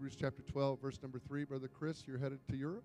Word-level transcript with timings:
Hebrews 0.00 0.16
chapter 0.18 0.40
12, 0.50 0.80
verse 0.80 0.98
number 1.02 1.18
3. 1.18 1.44
Brother 1.44 1.68
Chris, 1.68 2.04
you're 2.06 2.16
headed 2.16 2.38
to 2.48 2.56
Europe. 2.56 2.84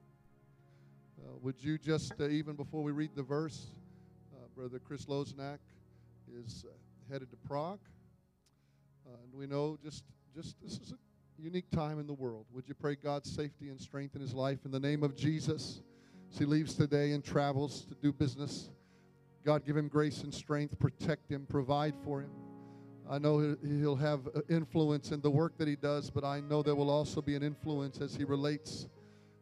Uh, 1.18 1.38
would 1.42 1.56
you 1.64 1.78
just, 1.78 2.12
uh, 2.20 2.28
even 2.28 2.58
before 2.58 2.84
we 2.84 2.92
read 2.92 3.12
the 3.16 3.24
verse, 3.24 3.68
uh, 4.34 4.48
Brother 4.54 4.80
Chris 4.80 5.06
Loznak 5.06 5.60
is 6.44 6.66
uh, 6.68 6.74
headed 7.10 7.32
to 7.32 7.38
Prague. 7.38 7.80
Uh, 9.08 9.16
and 9.24 9.34
we 9.34 9.48
know 9.48 9.78
just, 9.82 10.04
just 10.36 10.62
this 10.62 10.74
is 10.74 10.92
a 10.92 11.42
unique 11.42 11.72
time 11.72 12.00
in 12.00 12.06
the 12.06 12.14
world. 12.14 12.48
Would 12.52 12.68
you 12.68 12.74
pray 12.74 12.96
God's 12.96 13.34
safety 13.34 13.70
and 13.70 13.80
strength 13.80 14.16
in 14.16 14.22
his 14.22 14.34
life 14.34 14.66
in 14.66 14.72
the 14.72 14.80
name 14.82 15.02
of 15.02 15.16
Jesus 15.16 15.80
as 16.34 16.38
he 16.38 16.44
leaves 16.44 16.74
today 16.74 17.14
and 17.14 17.24
travels 17.24 17.86
to 17.86 17.96
do 17.96 18.12
business? 18.12 18.72
God, 19.46 19.66
give 19.66 19.78
him 19.78 19.88
grace 19.88 20.24
and 20.24 20.34
strength, 20.34 20.78
protect 20.80 21.32
him, 21.32 21.46
provide 21.48 21.94
for 22.04 22.20
him. 22.20 22.32
I 23.10 23.20
know 23.20 23.56
he'll 23.64 23.96
have 23.96 24.22
influence 24.50 25.12
in 25.12 25.22
the 25.22 25.30
work 25.30 25.58
that 25.58 25.68
he 25.68 25.76
does, 25.76 26.10
but 26.10 26.24
I 26.24 26.40
know 26.40 26.64
there 26.64 26.76
will 26.76 26.90
also 26.90 27.22
be 27.22 27.36
an 27.36 27.44
influence 27.44 28.02
as 28.02 28.16
he 28.16 28.24
relates 28.24 28.88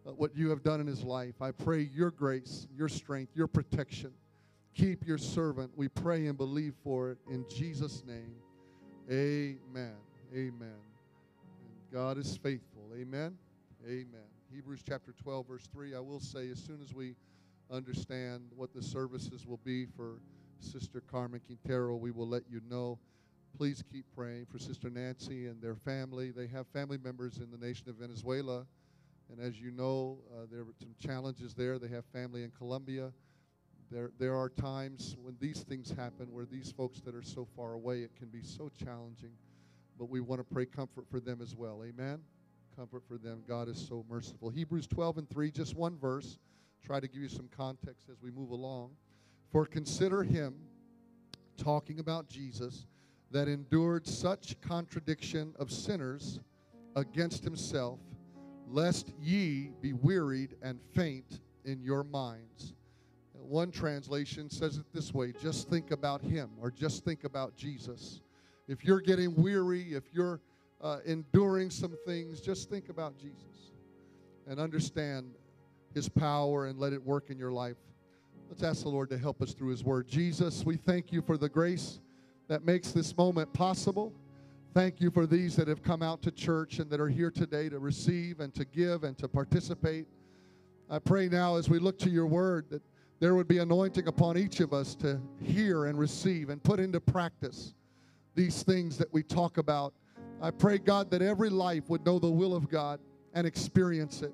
uh, 0.06 0.12
what 0.12 0.36
you 0.36 0.50
have 0.50 0.64
done 0.64 0.82
in 0.82 0.88
his 0.88 1.04
life. 1.04 1.42
I 1.42 1.52
pray 1.52 1.90
your 1.94 2.12
grace, 2.12 2.68
your 2.76 2.90
strength, 2.90 3.32
your 3.36 3.48
protection. 3.48 4.12
Keep 4.76 5.08
your 5.08 5.18
servant. 5.18 5.72
We 5.78 5.88
pray 5.88 6.28
and 6.28 6.38
believe 6.38 6.74
for 6.84 7.12
it 7.12 7.18
in 7.30 7.46
Jesus' 7.50 8.04
name. 8.06 8.36
Amen. 9.10 9.96
Amen. 10.34 10.80
God 11.92 12.18
is 12.18 12.36
faithful. 12.36 12.90
Amen. 12.94 13.38
Amen. 13.86 14.28
Hebrews 14.54 14.82
chapter 14.88 15.14
12, 15.24 15.48
verse 15.48 15.70
3. 15.72 15.96
I 15.96 16.00
will 16.00 16.20
say, 16.20 16.50
as 16.50 16.60
soon 16.60 16.82
as 16.82 16.94
we 16.94 17.16
understand 17.72 18.42
what 18.56 18.74
the 18.74 18.82
services 18.82 19.46
will 19.48 19.60
be 19.64 19.86
for 19.86 20.20
Sister 20.60 21.02
Carmen 21.02 21.40
Quintero, 21.46 21.96
we 21.96 22.12
will 22.12 22.28
let 22.28 22.44
you 22.50 22.62
know 22.70 22.98
please 23.58 23.84
keep 23.92 24.06
praying 24.16 24.46
for 24.52 24.58
Sister 24.58 24.90
Nancy 24.90 25.48
and 25.48 25.62
their 25.62 25.76
family. 25.76 26.32
They 26.32 26.48
have 26.48 26.68
family 26.68 26.98
members 26.98 27.38
in 27.38 27.52
the 27.52 27.58
nation 27.58 27.90
of 27.90 27.96
Venezuela. 27.96 28.66
And 29.32 29.40
as 29.40 29.60
you 29.60 29.72
know, 29.72 30.18
uh, 30.32 30.46
there 30.52 30.62
are 30.62 30.74
some 30.80 30.96
challenges 31.00 31.54
there. 31.54 31.80
They 31.80 31.88
have 31.90 32.06
family 32.06 32.44
in 32.44 32.52
Colombia. 32.52 33.12
There, 33.92 34.12
there 34.18 34.36
are 34.36 34.50
times 34.50 35.16
when 35.22 35.36
these 35.40 35.62
things 35.62 35.92
happen 35.92 36.32
where 36.32 36.46
these 36.46 36.72
folks 36.72 37.00
that 37.02 37.14
are 37.14 37.24
so 37.24 37.48
far 37.56 37.74
away, 37.74 38.02
it 38.02 38.16
can 38.16 38.30
be 38.30 38.42
so 38.42 38.72
challenging. 38.84 39.32
But 40.00 40.10
we 40.10 40.20
want 40.20 40.40
to 40.40 40.54
pray 40.54 40.66
comfort 40.66 41.06
for 41.10 41.20
them 41.20 41.40
as 41.42 41.56
well. 41.56 41.84
Amen? 41.86 42.20
Comfort 42.76 43.04
for 43.08 43.18
them. 43.18 43.44
God 43.48 43.70
is 43.70 43.78
so 43.78 44.04
merciful. 44.10 44.50
Hebrews 44.50 44.88
12 44.88 45.20
and 45.20 45.30
3, 45.30 45.52
just 45.52 45.76
one 45.76 45.98
verse. 45.98 46.40
Try 46.84 47.00
to 47.00 47.08
give 47.08 47.22
you 47.22 47.30
some 47.30 47.50
context 47.56 48.08
as 48.12 48.22
we 48.22 48.32
move 48.32 48.50
along. 48.50 48.92
For 49.52 49.66
consider 49.66 50.24
him, 50.24 50.56
talking 51.56 52.00
about 52.00 52.28
Jesus, 52.28 52.88
that 53.34 53.48
endured 53.48 54.08
such 54.08 54.56
contradiction 54.62 55.54
of 55.58 55.72
sinners 55.72 56.40
against 56.96 57.44
himself, 57.44 58.00
lest 58.70 59.12
ye 59.20 59.72
be 59.82 59.92
wearied 59.92 60.56
and 60.62 60.80
faint 60.94 61.42
in 61.66 61.82
your 61.82 62.04
minds. 62.04 62.74
One 63.34 63.72
translation 63.72 64.50
says 64.50 64.78
it 64.78 64.86
this 64.94 65.14
way 65.14 65.34
just 65.42 65.68
think 65.68 65.92
about 65.92 66.22
him 66.22 66.52
or 66.62 66.70
just 66.72 67.04
think 67.04 67.24
about 67.24 67.58
Jesus. 67.58 68.22
If 68.68 68.86
you're 68.86 69.02
getting 69.02 69.34
weary, 69.36 69.94
if 69.94 70.04
you're 70.14 70.40
uh, 70.80 71.00
enduring 71.04 71.72
some 71.72 71.98
things, 72.06 72.40
just 72.40 72.70
think 72.70 72.90
about 72.90 73.18
Jesus 73.18 73.72
and 74.48 74.60
understand 74.60 75.34
his 75.94 76.08
power 76.08 76.68
and 76.68 76.80
let 76.80 76.94
it 76.94 77.04
work 77.04 77.32
in 77.32 77.40
your 77.40 77.52
life. 77.52 77.78
Let's 78.48 78.64
ask 78.64 78.84
the 78.84 78.90
Lord 78.90 79.10
to 79.10 79.18
help 79.18 79.42
us 79.42 79.54
through 79.54 79.70
his 79.70 79.84
word. 79.84 80.08
Jesus, 80.08 80.64
we 80.64 80.78
thank 80.78 81.12
you 81.12 81.22
for 81.22 81.38
the 81.38 81.50
grace 81.50 82.00
that 82.48 82.66
makes 82.66 82.92
this 82.92 83.16
moment 83.18 83.52
possible. 83.54 84.14
Thank 84.74 85.00
you 85.00 85.12
for 85.12 85.26
these 85.28 85.56
that 85.56 85.68
have 85.68 85.84
come 85.84 86.02
out 86.02 86.22
to 86.24 86.32
church 86.32 86.80
and 86.80 86.90
that 86.90 87.00
are 87.00 87.08
here 87.08 87.32
today 87.32 87.70
to 87.70 87.80
receive 87.80 88.40
and 88.40 88.54
to 88.56 88.66
give 88.66 89.04
and 89.04 89.18
to 89.20 89.28
participate. 89.28 90.08
I 90.90 91.00
pray 91.00 91.30
now 91.30 91.56
as 91.58 91.70
we 91.70 91.80
look 91.80 92.00
to 92.00 92.10
your 92.10 92.26
word 92.26 92.70
that 92.72 92.82
there 93.20 93.36
would 93.36 93.48
be 93.48 93.60
anointing 93.60 94.08
upon 94.08 94.38
each 94.38 94.60
of 94.60 94.74
us 94.74 94.96
to 94.96 95.22
hear 95.42 95.86
and 95.86 95.98
receive 95.98 96.50
and 96.50 96.62
put 96.62 96.80
into 96.80 97.00
practice 97.00 97.74
these 98.36 98.64
things 98.64 98.98
that 98.98 99.14
we 99.14 99.24
talk 99.24 99.60
about. 99.60 99.94
I 100.42 100.52
pray, 100.52 100.80
God, 100.80 101.10
that 101.12 101.22
every 101.22 101.50
life 101.50 101.90
would 101.90 102.06
know 102.06 102.20
the 102.20 102.30
will 102.30 102.56
of 102.56 102.70
God 102.70 103.00
and 103.34 103.48
experience 103.48 104.24
it. 104.24 104.34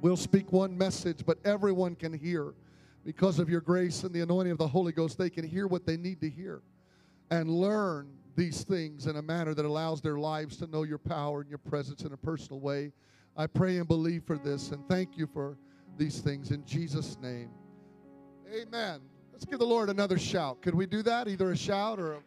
We'll 0.00 0.16
speak 0.16 0.52
one 0.52 0.76
message, 0.78 1.26
but 1.26 1.38
everyone 1.44 1.96
can 1.96 2.12
hear 2.12 2.54
because 3.04 3.38
of 3.38 3.50
your 3.50 3.60
grace 3.60 4.04
and 4.04 4.14
the 4.14 4.20
anointing 4.20 4.52
of 4.52 4.58
the 4.58 4.68
Holy 4.68 4.92
Ghost. 4.92 5.18
They 5.18 5.30
can 5.30 5.44
hear 5.44 5.66
what 5.66 5.84
they 5.84 5.96
need 5.96 6.20
to 6.20 6.30
hear 6.30 6.62
and 7.32 7.48
learn 7.48 8.06
these 8.36 8.62
things 8.62 9.06
in 9.06 9.16
a 9.16 9.22
manner 9.22 9.54
that 9.54 9.64
allows 9.64 10.02
their 10.02 10.18
lives 10.18 10.58
to 10.58 10.66
know 10.66 10.82
your 10.82 10.98
power 10.98 11.40
and 11.40 11.48
your 11.48 11.58
presence 11.58 12.02
in 12.02 12.12
a 12.12 12.16
personal 12.16 12.60
way. 12.60 12.92
I 13.38 13.46
pray 13.46 13.78
and 13.78 13.88
believe 13.88 14.24
for 14.24 14.36
this 14.36 14.70
and 14.70 14.86
thank 14.86 15.16
you 15.16 15.26
for 15.26 15.56
these 15.96 16.20
things 16.20 16.50
in 16.50 16.62
Jesus' 16.66 17.16
name. 17.22 17.48
Amen. 18.54 19.00
Let's 19.32 19.46
give 19.46 19.58
the 19.58 19.64
Lord 19.66 19.88
another 19.88 20.18
shout. 20.18 20.60
Could 20.60 20.74
we 20.74 20.84
do 20.84 21.02
that? 21.04 21.26
Either 21.26 21.52
a 21.52 21.56
shout 21.56 21.98
or 21.98 22.12
a 22.12 22.22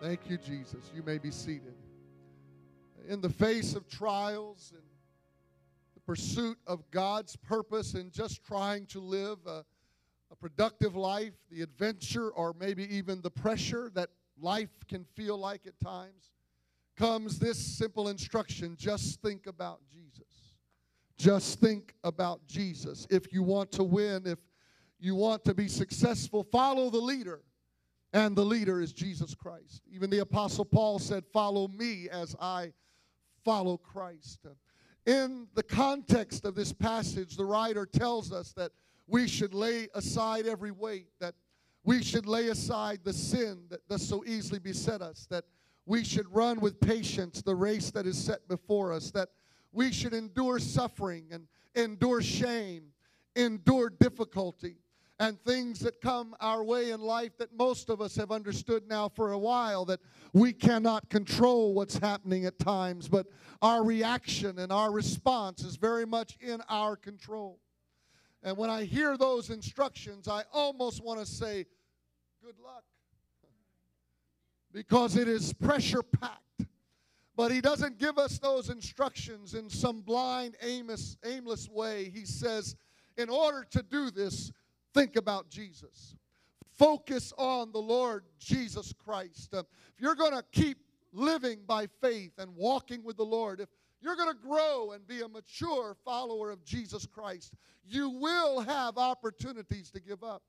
Thank 0.00 0.30
you, 0.30 0.38
Jesus. 0.38 0.90
You 0.94 1.02
may 1.02 1.18
be 1.18 1.30
seated. 1.30 1.74
In 3.06 3.20
the 3.20 3.28
face 3.28 3.74
of 3.74 3.86
trials 3.86 4.72
and 4.74 4.82
the 5.94 6.00
pursuit 6.00 6.56
of 6.66 6.90
God's 6.90 7.36
purpose 7.36 7.92
and 7.92 8.10
just 8.10 8.42
trying 8.42 8.86
to 8.86 9.00
live 9.00 9.38
a, 9.46 9.62
a 10.30 10.36
productive 10.36 10.96
life, 10.96 11.34
the 11.50 11.60
adventure, 11.60 12.30
or 12.30 12.54
maybe 12.58 12.84
even 12.96 13.20
the 13.20 13.30
pressure 13.30 13.90
that 13.94 14.08
life 14.40 14.70
can 14.88 15.04
feel 15.04 15.36
like 15.36 15.66
at 15.66 15.78
times, 15.80 16.30
comes 16.96 17.38
this 17.38 17.58
simple 17.58 18.08
instruction 18.08 18.76
just 18.78 19.20
think 19.20 19.46
about 19.46 19.80
Jesus. 19.92 20.54
Just 21.18 21.60
think 21.60 21.94
about 22.04 22.40
Jesus. 22.46 23.06
If 23.10 23.34
you 23.34 23.42
want 23.42 23.70
to 23.72 23.84
win, 23.84 24.22
if 24.24 24.38
you 24.98 25.14
want 25.14 25.44
to 25.44 25.52
be 25.52 25.68
successful, 25.68 26.42
follow 26.42 26.88
the 26.88 26.96
leader 26.96 27.42
and 28.12 28.36
the 28.36 28.44
leader 28.44 28.80
is 28.80 28.92
Jesus 28.92 29.34
Christ. 29.34 29.82
Even 29.90 30.10
the 30.10 30.18
Apostle 30.18 30.64
Paul 30.64 30.98
said, 30.98 31.24
Follow 31.32 31.68
me 31.68 32.08
as 32.10 32.34
I 32.40 32.72
follow 33.44 33.76
Christ. 33.76 34.46
In 35.06 35.46
the 35.54 35.62
context 35.62 36.44
of 36.44 36.54
this 36.54 36.72
passage, 36.72 37.36
the 37.36 37.44
writer 37.44 37.86
tells 37.86 38.32
us 38.32 38.52
that 38.52 38.72
we 39.06 39.26
should 39.26 39.54
lay 39.54 39.88
aside 39.94 40.46
every 40.46 40.70
weight, 40.70 41.08
that 41.20 41.34
we 41.84 42.02
should 42.02 42.26
lay 42.26 42.48
aside 42.48 43.00
the 43.02 43.12
sin 43.12 43.64
that 43.70 43.86
does 43.88 44.06
so 44.06 44.22
easily 44.26 44.58
beset 44.58 45.00
us, 45.00 45.26
that 45.30 45.44
we 45.86 46.04
should 46.04 46.32
run 46.32 46.60
with 46.60 46.80
patience 46.80 47.42
the 47.42 47.54
race 47.54 47.90
that 47.90 48.06
is 48.06 48.18
set 48.18 48.46
before 48.48 48.92
us, 48.92 49.10
that 49.12 49.30
we 49.72 49.90
should 49.90 50.14
endure 50.14 50.58
suffering 50.58 51.24
and 51.30 51.46
endure 51.74 52.20
shame, 52.20 52.84
endure 53.34 53.88
difficulty 53.88 54.76
and 55.20 55.38
things 55.44 55.78
that 55.80 56.00
come 56.00 56.34
our 56.40 56.64
way 56.64 56.90
in 56.90 57.00
life 57.00 57.36
that 57.36 57.54
most 57.54 57.90
of 57.90 58.00
us 58.00 58.16
have 58.16 58.32
understood 58.32 58.88
now 58.88 59.06
for 59.06 59.32
a 59.32 59.38
while 59.38 59.84
that 59.84 60.00
we 60.32 60.50
cannot 60.50 61.10
control 61.10 61.74
what's 61.74 61.98
happening 61.98 62.46
at 62.46 62.58
times, 62.58 63.06
but 63.06 63.26
our 63.60 63.84
reaction 63.84 64.58
and 64.58 64.72
our 64.72 64.90
response 64.90 65.62
is 65.62 65.76
very 65.76 66.06
much 66.06 66.38
in 66.40 66.62
our 66.70 66.96
control. 66.96 67.60
And 68.42 68.56
when 68.56 68.70
I 68.70 68.84
hear 68.84 69.18
those 69.18 69.50
instructions, 69.50 70.26
I 70.26 70.44
almost 70.54 71.04
want 71.04 71.20
to 71.20 71.26
say, 71.26 71.66
Good 72.42 72.58
luck. 72.64 72.84
Because 74.72 75.16
it 75.16 75.28
is 75.28 75.52
pressure 75.52 76.02
packed. 76.02 76.64
But 77.36 77.52
he 77.52 77.60
doesn't 77.60 77.98
give 77.98 78.16
us 78.16 78.38
those 78.38 78.70
instructions 78.70 79.52
in 79.52 79.68
some 79.68 80.00
blind, 80.00 80.56
aimless, 80.62 81.18
aimless 81.22 81.68
way. 81.68 82.10
He 82.14 82.24
says, 82.24 82.76
in 83.18 83.28
order 83.28 83.66
to 83.70 83.82
do 83.82 84.10
this, 84.10 84.50
think 84.94 85.16
about 85.16 85.48
Jesus. 85.48 86.16
Focus 86.78 87.32
on 87.36 87.72
the 87.72 87.78
Lord 87.78 88.24
Jesus 88.38 88.92
Christ. 88.92 89.54
Uh, 89.54 89.60
if 89.94 90.00
you're 90.00 90.14
going 90.14 90.32
to 90.32 90.44
keep 90.52 90.78
living 91.12 91.60
by 91.66 91.86
faith 92.00 92.32
and 92.38 92.54
walking 92.56 93.04
with 93.04 93.16
the 93.16 93.24
Lord, 93.24 93.60
if 93.60 93.68
you're 94.00 94.16
going 94.16 94.32
to 94.32 94.42
grow 94.42 94.92
and 94.92 95.06
be 95.06 95.20
a 95.20 95.28
mature 95.28 95.96
follower 96.04 96.50
of 96.50 96.64
Jesus 96.64 97.06
Christ, 97.06 97.54
you 97.84 98.08
will 98.08 98.60
have 98.60 98.96
opportunities 98.96 99.90
to 99.90 100.00
give 100.00 100.24
up. 100.24 100.42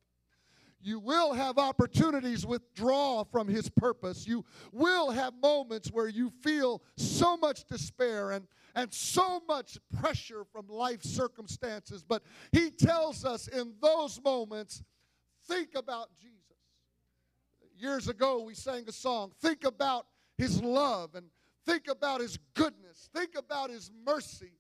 You 0.84 1.00
will 1.00 1.34
have 1.34 1.58
opportunities 1.58 2.46
withdraw 2.46 3.24
from 3.24 3.48
his 3.48 3.70
purpose. 3.70 4.28
You 4.28 4.44
will 4.72 5.12
have 5.12 5.34
moments 5.42 5.92
where 5.92 6.08
you 6.08 6.32
feel 6.42 6.82
so 6.98 7.38
much 7.38 7.66
despair 7.66 8.32
and 8.32 8.48
and 8.76 8.94
so 8.94 9.42
much 9.48 9.78
pressure 10.00 10.46
from 10.52 10.68
life 10.68 11.04
circumstances. 11.04 12.04
But 12.04 12.24
he 12.52 12.70
tells 12.70 13.26
us 13.26 13.48
in 13.48 13.74
those 13.82 14.22
moments, 14.24 14.84
think 15.48 15.70
about 15.76 16.10
Jesus. 16.16 16.38
Years 17.78 18.08
ago, 18.08 18.44
we 18.44 18.54
sang 18.54 18.86
a 18.88 18.92
song, 18.92 19.32
Think 19.42 19.64
About 19.64 20.06
His 20.38 20.62
Love 20.62 21.16
and 21.16 21.26
think 21.66 21.88
about 21.88 22.22
His 22.22 22.38
goodness, 22.54 23.10
think 23.14 23.32
about 23.38 23.70
His 23.70 23.92
mercy. 24.06 24.54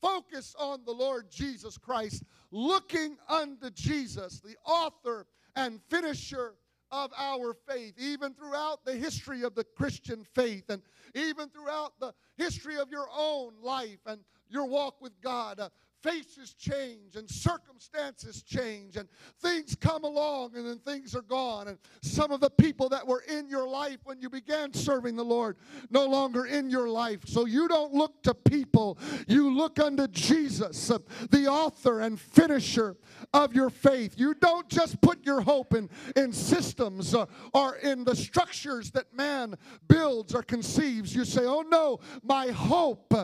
Focus 0.00 0.56
on 0.58 0.80
the 0.84 0.92
Lord 0.92 1.30
Jesus 1.30 1.78
Christ, 1.78 2.24
looking 2.50 3.16
unto 3.28 3.70
Jesus, 3.70 4.40
the 4.40 4.56
author 4.66 5.26
and 5.56 5.80
finisher 5.88 6.54
of 6.90 7.10
our 7.16 7.54
faith, 7.68 7.94
even 7.98 8.34
throughout 8.34 8.84
the 8.84 8.92
history 8.92 9.42
of 9.42 9.54
the 9.54 9.64
Christian 9.64 10.24
faith, 10.34 10.64
and 10.68 10.82
even 11.14 11.48
throughout 11.48 11.98
the 12.00 12.12
history 12.36 12.76
of 12.76 12.90
your 12.90 13.08
own 13.16 13.54
life 13.62 14.00
and 14.06 14.20
your 14.48 14.66
walk 14.66 15.00
with 15.00 15.18
God. 15.22 15.58
Uh, 15.58 15.70
faces 16.02 16.54
change 16.54 17.16
and 17.16 17.30
circumstances 17.30 18.42
change 18.42 18.96
and 18.96 19.08
things 19.40 19.76
come 19.80 20.04
along 20.04 20.56
and 20.56 20.66
then 20.66 20.78
things 20.78 21.14
are 21.14 21.22
gone. 21.22 21.68
And 21.68 21.78
some 22.02 22.32
of 22.32 22.40
the 22.40 22.50
people 22.50 22.88
that 22.90 23.06
were 23.06 23.22
in 23.28 23.48
your 23.48 23.68
life 23.68 23.98
when 24.04 24.20
you 24.20 24.28
began 24.28 24.72
serving 24.72 25.16
the 25.16 25.24
lord 25.24 25.56
no 25.90 26.06
longer 26.06 26.46
in 26.46 26.70
your 26.70 26.88
life. 26.88 27.20
So 27.26 27.46
you 27.46 27.68
don't 27.68 27.92
look 27.92 28.22
to 28.24 28.34
people. 28.34 28.98
You 29.28 29.54
look 29.54 29.78
unto 29.78 30.06
jesus 30.08 30.90
the 31.30 31.46
author 31.46 32.00
and 32.00 32.18
finisher 32.18 32.96
of 33.32 33.54
your 33.54 33.70
faith. 33.70 34.14
You 34.16 34.34
don't 34.34 34.68
just 34.68 35.00
put 35.00 35.24
your 35.24 35.40
hope 35.40 35.74
in, 35.74 35.88
in 36.16 36.32
systems 36.32 37.14
uh, 37.14 37.26
or 37.54 37.76
in 37.76 38.04
the 38.04 38.16
structures 38.16 38.90
that 38.92 39.14
man 39.14 39.56
builds 39.88 40.34
or 40.34 40.42
conceives. 40.42 41.14
You 41.14 41.24
say 41.24 41.42
oh 41.44 41.62
no 41.62 42.00
my 42.22 42.48
hope 42.48 43.14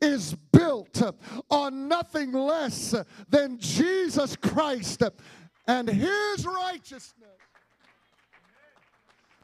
is 0.00 0.34
built 0.52 1.02
on 1.50 1.88
nothing 1.88 2.27
nothing 2.32 2.46
less 2.46 2.94
than 3.28 3.58
Jesus 3.58 4.36
Christ 4.36 5.02
and 5.66 5.88
his 5.88 6.46
righteousness. 6.46 7.14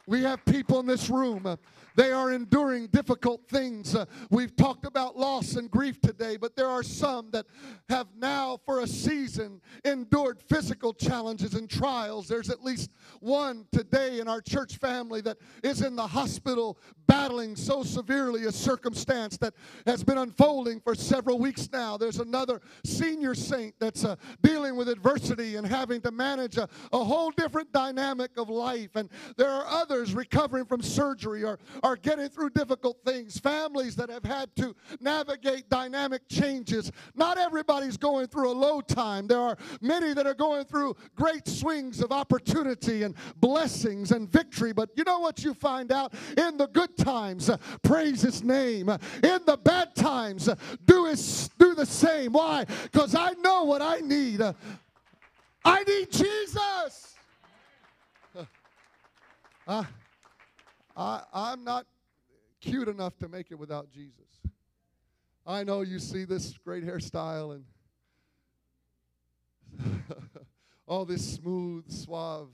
We 0.07 0.21
have 0.21 0.43
people 0.45 0.79
in 0.79 0.85
this 0.85 1.09
room 1.09 1.57
they 1.95 2.11
are 2.11 2.33
enduring 2.33 2.87
difficult 2.87 3.47
things. 3.47 3.95
Uh, 3.95 4.05
we've 4.29 4.55
talked 4.55 4.85
about 4.85 5.17
loss 5.17 5.55
and 5.55 5.69
grief 5.69 5.99
today, 6.01 6.37
but 6.37 6.55
there 6.55 6.67
are 6.67 6.83
some 6.83 7.31
that 7.31 7.45
have 7.89 8.07
now, 8.17 8.59
for 8.65 8.81
a 8.81 8.87
season, 8.87 9.61
endured 9.83 10.41
physical 10.47 10.93
challenges 10.93 11.53
and 11.53 11.69
trials. 11.69 12.27
There's 12.27 12.49
at 12.49 12.63
least 12.63 12.91
one 13.19 13.65
today 13.71 14.19
in 14.19 14.27
our 14.27 14.41
church 14.41 14.77
family 14.77 15.21
that 15.21 15.37
is 15.63 15.81
in 15.81 15.95
the 15.95 16.07
hospital 16.07 16.77
battling 17.07 17.55
so 17.55 17.83
severely 17.83 18.45
a 18.45 18.51
circumstance 18.51 19.37
that 19.37 19.53
has 19.85 20.03
been 20.03 20.17
unfolding 20.17 20.79
for 20.79 20.95
several 20.95 21.39
weeks 21.39 21.69
now. 21.71 21.97
There's 21.97 22.19
another 22.19 22.61
senior 22.83 23.35
saint 23.35 23.75
that's 23.79 24.03
uh, 24.03 24.15
dealing 24.41 24.75
with 24.75 24.89
adversity 24.89 25.55
and 25.55 25.65
having 25.65 26.01
to 26.01 26.11
manage 26.11 26.57
a, 26.57 26.67
a 26.91 27.03
whole 27.03 27.31
different 27.31 27.71
dynamic 27.71 28.31
of 28.37 28.49
life. 28.49 28.95
And 28.95 29.09
there 29.37 29.49
are 29.49 29.65
others 29.67 30.13
recovering 30.13 30.65
from 30.65 30.81
surgery 30.81 31.43
or, 31.43 31.59
are 31.85 31.95
getting 31.95 32.27
through 32.27 32.49
difficult 32.49 32.97
things, 33.05 33.37
families 33.37 33.95
that 33.95 34.09
have 34.09 34.23
had 34.23 34.53
to 34.55 34.75
navigate 34.99 35.69
dynamic 35.69 36.27
changes. 36.27 36.91
Not 37.13 37.37
everybody's 37.37 37.95
going 37.95 38.25
through 38.25 38.49
a 38.49 38.57
low 38.57 38.81
time. 38.81 39.27
There 39.27 39.39
are 39.39 39.55
many 39.81 40.15
that 40.15 40.25
are 40.25 40.33
going 40.33 40.65
through 40.65 40.95
great 41.15 41.47
swings 41.47 42.01
of 42.01 42.11
opportunity 42.11 43.03
and 43.03 43.13
blessings 43.37 44.11
and 44.11 44.27
victory. 44.27 44.73
But 44.73 44.89
you 44.95 45.03
know 45.03 45.19
what 45.19 45.43
you 45.43 45.53
find 45.53 45.91
out? 45.91 46.15
In 46.35 46.57
the 46.57 46.65
good 46.65 46.97
times, 46.97 47.51
uh, 47.51 47.57
praise 47.83 48.23
His 48.23 48.41
name. 48.41 48.89
In 48.89 49.39
the 49.45 49.59
bad 49.63 49.93
times, 49.93 50.49
uh, 50.49 50.55
do, 50.85 51.05
his, 51.05 51.51
do 51.59 51.75
the 51.75 51.85
same. 51.85 52.31
Why? 52.31 52.65
Because 52.65 53.13
I 53.13 53.33
know 53.33 53.63
what 53.63 53.83
I 53.83 53.99
need. 53.99 54.41
Uh, 54.41 54.53
I 55.63 55.83
need 55.83 56.11
Jesus. 56.11 57.13
Uh, 59.67 59.83
I, 60.95 61.23
I'm 61.33 61.63
not 61.63 61.85
cute 62.61 62.87
enough 62.87 63.17
to 63.17 63.27
make 63.27 63.51
it 63.51 63.55
without 63.55 63.91
Jesus. 63.91 64.39
I 65.45 65.63
know 65.63 65.81
you 65.81 65.99
see 65.99 66.25
this 66.25 66.57
great 66.63 66.83
hairstyle 66.83 67.61
and 69.79 70.03
all 70.87 71.05
this 71.05 71.35
smooth, 71.35 71.91
suave, 71.91 72.49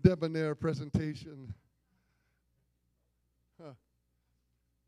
debonair 0.00 0.54
presentation. 0.54 1.52
Huh. 3.62 3.72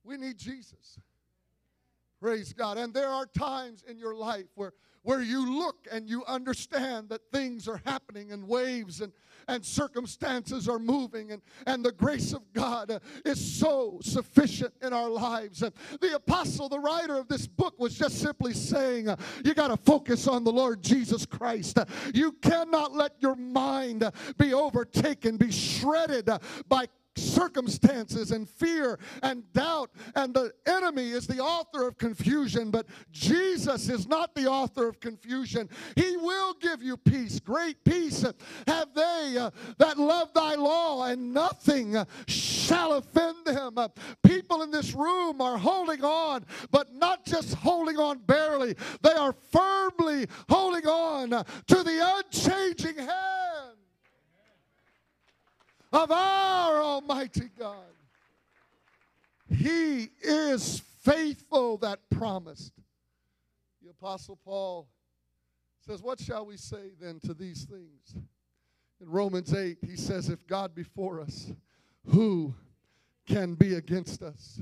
We 0.05 0.17
need 0.17 0.39
Jesus. 0.39 0.99
Praise 2.25 2.55
God. 2.55 2.79
And 2.79 2.95
there 2.95 3.11
are 3.11 3.27
times 3.27 3.85
in 3.87 3.99
your 3.99 4.15
life 4.15 4.47
where, 4.55 4.73
where 5.03 5.21
you 5.21 5.59
look 5.59 5.87
and 5.93 6.09
you 6.09 6.25
understand 6.25 7.11
that 7.11 7.21
things 7.31 7.69
are 7.69 7.83
happening 7.85 8.33
and 8.33 8.49
waves 8.49 9.03
and 9.03 9.13
and 9.47 9.63
circumstances 9.63 10.71
are 10.71 10.79
moving, 10.79 11.33
and, 11.33 11.43
and 11.67 11.85
the 11.85 11.93
grace 11.93 12.33
of 12.33 12.51
God 12.55 12.91
uh, 12.91 12.99
is 13.27 13.59
so 13.59 13.99
sufficient 14.03 14.73
in 14.81 14.95
our 14.95 15.11
lives. 15.11 15.63
And 15.63 15.75
the 16.01 16.15
apostle, 16.15 16.71
the 16.71 16.79
writer 16.79 17.19
of 17.19 17.29
this 17.29 17.47
book, 17.47 17.79
was 17.79 17.95
just 17.95 18.23
simply 18.23 18.55
saying, 18.55 19.11
uh, 19.11 19.17
You 19.45 19.53
got 19.53 19.69
to 19.69 19.77
focus 19.77 20.27
on 20.27 20.45
the 20.45 20.51
Lord 20.51 20.83
Jesus 20.83 21.27
Christ. 21.27 21.79
Uh, 21.79 21.85
you 22.15 22.33
cannot 22.41 22.95
let 22.95 23.17
your 23.21 23.35
mind 23.37 24.11
be 24.39 24.55
overtaken, 24.55 25.37
be 25.37 25.53
shredded 25.53 26.31
by 26.71 26.87
circumstances 27.17 28.31
and 28.31 28.49
fear 28.49 28.99
and 29.23 29.51
doubt, 29.53 29.91
and 30.15 30.35
the 30.35 30.53
enemy 30.67 31.11
is 31.11 31.27
the 31.27 31.39
author 31.39 31.87
of 31.87 31.99
confusion, 31.99 32.71
but 32.71 32.87
Jesus 33.11 33.89
is 33.89 34.07
not 34.09 34.35
the 34.35 34.47
author 34.47 34.89
of 34.89 35.01
confusion. 35.01 35.69
He 35.97 36.17
will 36.17 36.55
give 36.55 36.83
you 36.83 36.97
peace, 36.97 37.41
great 37.41 37.83
peace 37.85 38.25
have 38.67 38.95
they 38.95 39.37
uh, 39.39 39.51
that 39.79 39.99
love 39.99 40.33
thy 40.35 40.55
law, 40.55 41.05
and 41.05 41.33
nothing 41.33 41.97
shall 42.27 42.95
offend 42.95 43.45
them. 43.45 43.79
Uh, 43.79 43.89
people 44.23 44.63
in 44.63 44.71
this 44.71 44.95
room 44.95 45.41
are 45.41 45.59
holding 45.59 46.05
on, 46.05 46.45
but 46.71 46.95
not 46.95 47.25
just 47.25 47.55
holding 47.55 47.99
on 47.99 48.19
barely, 48.19 48.75
they 49.03 49.13
are 49.13 49.35
firmly 49.53 50.27
holding 50.49 50.87
on 50.87 51.31
to 51.31 51.83
the 51.83 52.23
unchanging 52.25 52.97
hand 52.97 53.84
of 55.95 56.11
our 56.11 56.83
Almighty 56.83 57.49
God. 57.57 57.77
He 59.49 60.09
is 60.23 60.83
faithful 61.03 61.79
that 61.79 62.01
promised. 62.11 62.73
The 63.83 63.91
Apostle 63.91 64.39
Paul 64.45 64.89
says, 65.87 66.03
What 66.03 66.19
shall 66.21 66.47
we 66.47 66.57
say 66.57 66.91
then 67.01 67.21
to 67.21 67.35
these 67.35 67.65
things? 67.65 68.17
In 69.01 69.09
Romans 69.09 69.55
8, 69.55 69.79
he 69.87 69.97
says, 69.97 70.31
If 70.31 70.45
God 70.49 70.75
be 70.75 70.83
for 70.83 71.21
us, 71.21 71.53
who 72.11 72.55
can 73.29 73.55
be 73.55 73.75
against 73.75 74.23
us? 74.23 74.61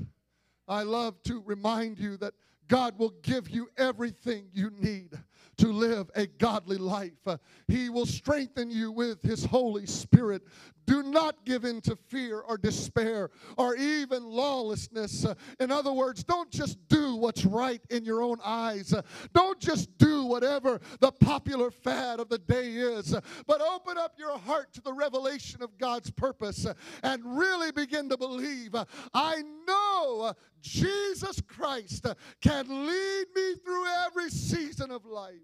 I 0.67 0.83
love 0.83 1.21
to 1.23 1.41
remind 1.45 1.97
you 1.97 2.15
that 2.17 2.33
God 2.67 2.97
will 2.99 3.13
give 3.23 3.49
you 3.49 3.69
everything 3.77 4.45
you 4.53 4.71
need 4.79 5.17
to 5.57 5.67
live 5.67 6.09
a 6.15 6.27
godly 6.27 6.77
life. 6.77 7.27
He 7.67 7.89
will 7.89 8.05
strengthen 8.05 8.71
you 8.71 8.91
with 8.91 9.21
His 9.21 9.45
Holy 9.45 9.85
Spirit. 9.85 10.43
Do 10.85 11.01
not 11.01 11.45
give 11.45 11.63
in 11.63 11.79
to 11.81 11.95
fear 11.95 12.39
or 12.39 12.57
despair 12.57 13.29
or 13.57 13.75
even 13.75 14.23
lawlessness. 14.23 15.25
In 15.59 15.71
other 15.71 15.93
words, 15.93 16.23
don't 16.23 16.51
just 16.51 16.77
do 16.89 17.15
what's 17.15 17.45
right 17.45 17.81
in 17.89 18.03
your 18.03 18.21
own 18.21 18.37
eyes. 18.43 18.93
Don't 19.33 19.59
just 19.59 19.97
do 19.97 20.25
whatever 20.25 20.81
the 20.99 21.11
popular 21.11 21.71
fad 21.71 22.19
of 22.19 22.27
the 22.27 22.37
day 22.37 22.73
is, 22.73 23.15
but 23.47 23.61
open 23.61 23.97
up 23.97 24.15
your 24.17 24.37
heart 24.37 24.73
to 24.73 24.81
the 24.81 24.91
revelation 24.93 25.63
of 25.63 25.77
God's 25.77 26.11
purpose 26.11 26.67
and 27.01 27.37
really 27.37 27.71
begin 27.71 28.09
to 28.09 28.17
believe. 28.17 28.75
I 29.13 29.41
know 29.65 30.33
Jesus 30.61 31.41
Christ 31.47 32.07
can 32.41 32.67
lead 32.67 33.25
me 33.35 33.55
through 33.63 33.85
every 34.05 34.29
season 34.29 34.91
of 34.91 35.05
life. 35.05 35.35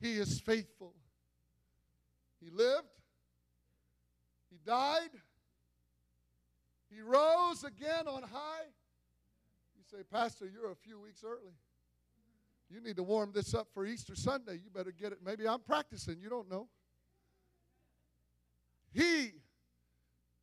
He 0.00 0.14
is 0.18 0.40
faithful. 0.40 0.94
He 2.40 2.50
lived, 2.50 2.86
He 4.50 4.58
died, 4.64 5.10
He 6.90 7.00
rose 7.00 7.64
again 7.64 8.06
on 8.06 8.22
high. 8.22 8.66
You 9.76 9.82
say, 9.90 10.02
Pastor, 10.10 10.46
you're 10.46 10.70
a 10.70 10.76
few 10.76 11.00
weeks 11.00 11.22
early. 11.24 11.54
You 12.68 12.80
need 12.80 12.96
to 12.96 13.02
warm 13.02 13.30
this 13.32 13.54
up 13.54 13.68
for 13.72 13.86
Easter 13.86 14.16
Sunday. 14.16 14.54
You 14.54 14.70
better 14.74 14.92
get 14.92 15.12
it. 15.12 15.18
Maybe 15.24 15.46
I'm 15.46 15.60
practicing. 15.60 16.20
You 16.20 16.28
don't 16.28 16.50
know. 16.50 16.68
He 18.92 19.32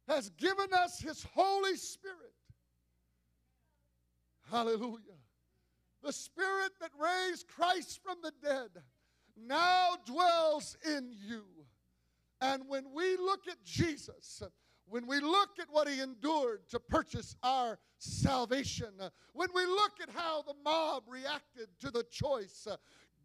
has 0.08 0.30
given 0.30 0.68
us 0.74 1.00
His 1.00 1.26
Holy 1.36 1.76
Spirit 1.76 2.34
Hallelujah. 4.54 5.18
The 6.04 6.14
Spirit 6.14 6.74
that 6.80 6.92
raised 7.00 7.48
Christ 7.48 8.00
from 8.04 8.18
the 8.22 8.32
dead 8.44 8.70
now 9.38 9.96
dwells 10.06 10.78
in 10.86 11.12
you. 11.12 11.44
And 12.42 12.64
when 12.68 12.86
we 12.94 13.18
look 13.18 13.48
at 13.48 13.64
Jesus, 13.64 14.44
when 14.86 15.08
we 15.08 15.20
look 15.22 15.52
at 15.60 15.68
what 15.72 15.88
he 15.88 16.02
endured 16.02 16.68
to 16.70 16.80
purchase 16.80 17.36
our 17.42 17.80
salvation, 18.00 18.90
when 19.34 19.50
we 19.56 19.66
look 19.66 19.94
at 20.02 20.10
how 20.10 20.42
the 20.42 20.54
mob 20.64 21.04
reacted 21.08 21.68
to 21.80 21.90
the 21.90 22.04
choice, 22.12 22.68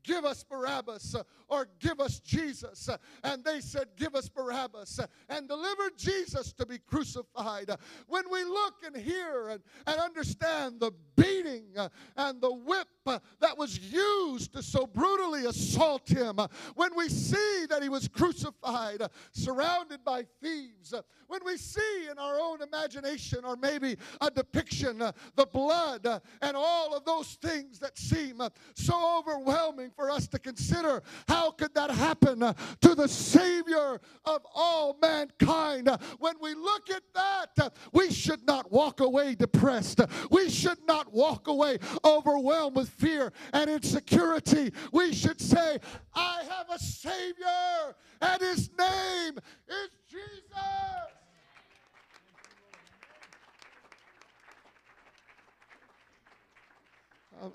Give 0.03 0.25
us 0.25 0.45
Barabbas 0.45 1.15
uh, 1.15 1.23
or 1.49 1.69
give 1.81 2.01
us 2.01 2.21
Jesus. 2.21 2.89
Uh, 2.89 2.97
and 3.25 3.45
they 3.45 3.61
said, 3.61 3.89
Give 3.97 4.15
us 4.15 4.29
Barabbas 4.29 4.99
uh, 4.99 5.07
and 5.29 5.49
delivered 5.49 5.97
Jesus 5.97 6.53
to 6.55 6.67
be 6.67 6.79
crucified. 6.79 7.71
Uh, 7.71 7.77
when 8.07 8.25
we 8.31 8.45
look 8.45 8.75
and 8.85 8.97
hear 8.97 9.49
and, 9.49 9.63
and 9.87 10.01
understand 10.01 10.81
the 10.81 10.93
beating 11.17 11.67
uh, 11.77 11.89
and 12.17 12.41
the 12.41 12.53
whip 12.53 12.89
uh, 13.07 13.19
that 13.41 13.57
was 13.57 13.79
used 13.79 14.53
to 14.53 14.63
so 14.63 14.87
brutally 14.87 15.47
assault 15.47 16.09
him, 16.09 16.39
when 16.75 16.95
we 16.97 17.09
see 17.09 17.67
that 17.69 17.83
he 17.83 17.89
was 17.89 18.09
crucified, 18.09 19.03
surrounded 19.33 20.05
by 20.05 20.25
thieves, 20.43 20.95
when 21.27 21.41
we 21.45 21.57
see 21.57 22.09
in 22.11 22.19
our 22.19 22.39
own 22.41 22.63
imagination 22.63 23.45
or 23.45 23.57
maybe 23.57 23.97
a 24.21 24.31
depiction 24.31 24.99
the 24.99 25.47
blood 25.47 26.07
and 26.43 26.57
all 26.57 26.97
of 26.97 27.05
those 27.05 27.35
things 27.43 27.79
that 27.79 27.99
seem 27.99 28.41
so 28.75 29.19
overwhelming 29.19 29.88
for 29.95 30.11
us 30.11 30.27
to 30.29 30.39
consider 30.39 31.03
how 31.27 31.51
could 31.51 31.75
that 31.75 31.91
happen 31.91 32.41
to 32.41 32.95
the 32.95 33.09
Savior 33.09 34.01
of 34.25 34.43
all 34.55 34.97
mankind. 35.01 35.89
When 36.19 36.35
we 36.41 36.55
look 36.55 36.91
at 36.91 37.03
that, 37.15 37.77
we 37.93 38.11
should 38.11 38.47
not 38.47 38.71
walk 38.71 39.01
away 39.01 39.35
depressed. 39.35 40.01
We 40.31 40.51
should 40.51 40.79
not 40.87 41.13
walk 41.13 41.49
away 41.49 41.79
overwhelmed 42.05 42.77
with 42.77 42.89
fear 42.89 43.33
and 43.53 43.71
insecurity. 43.71 44.73
We 44.93 45.13
should 45.13 45.41
say, 45.41 45.79
I 46.15 46.43
have 46.49 46.67
a 46.71 46.79
Savior, 46.79 47.95
and 48.21 48.41
His 48.41 48.71
name 48.79 49.39
is 49.69 49.91
Jesus. 50.11 51.18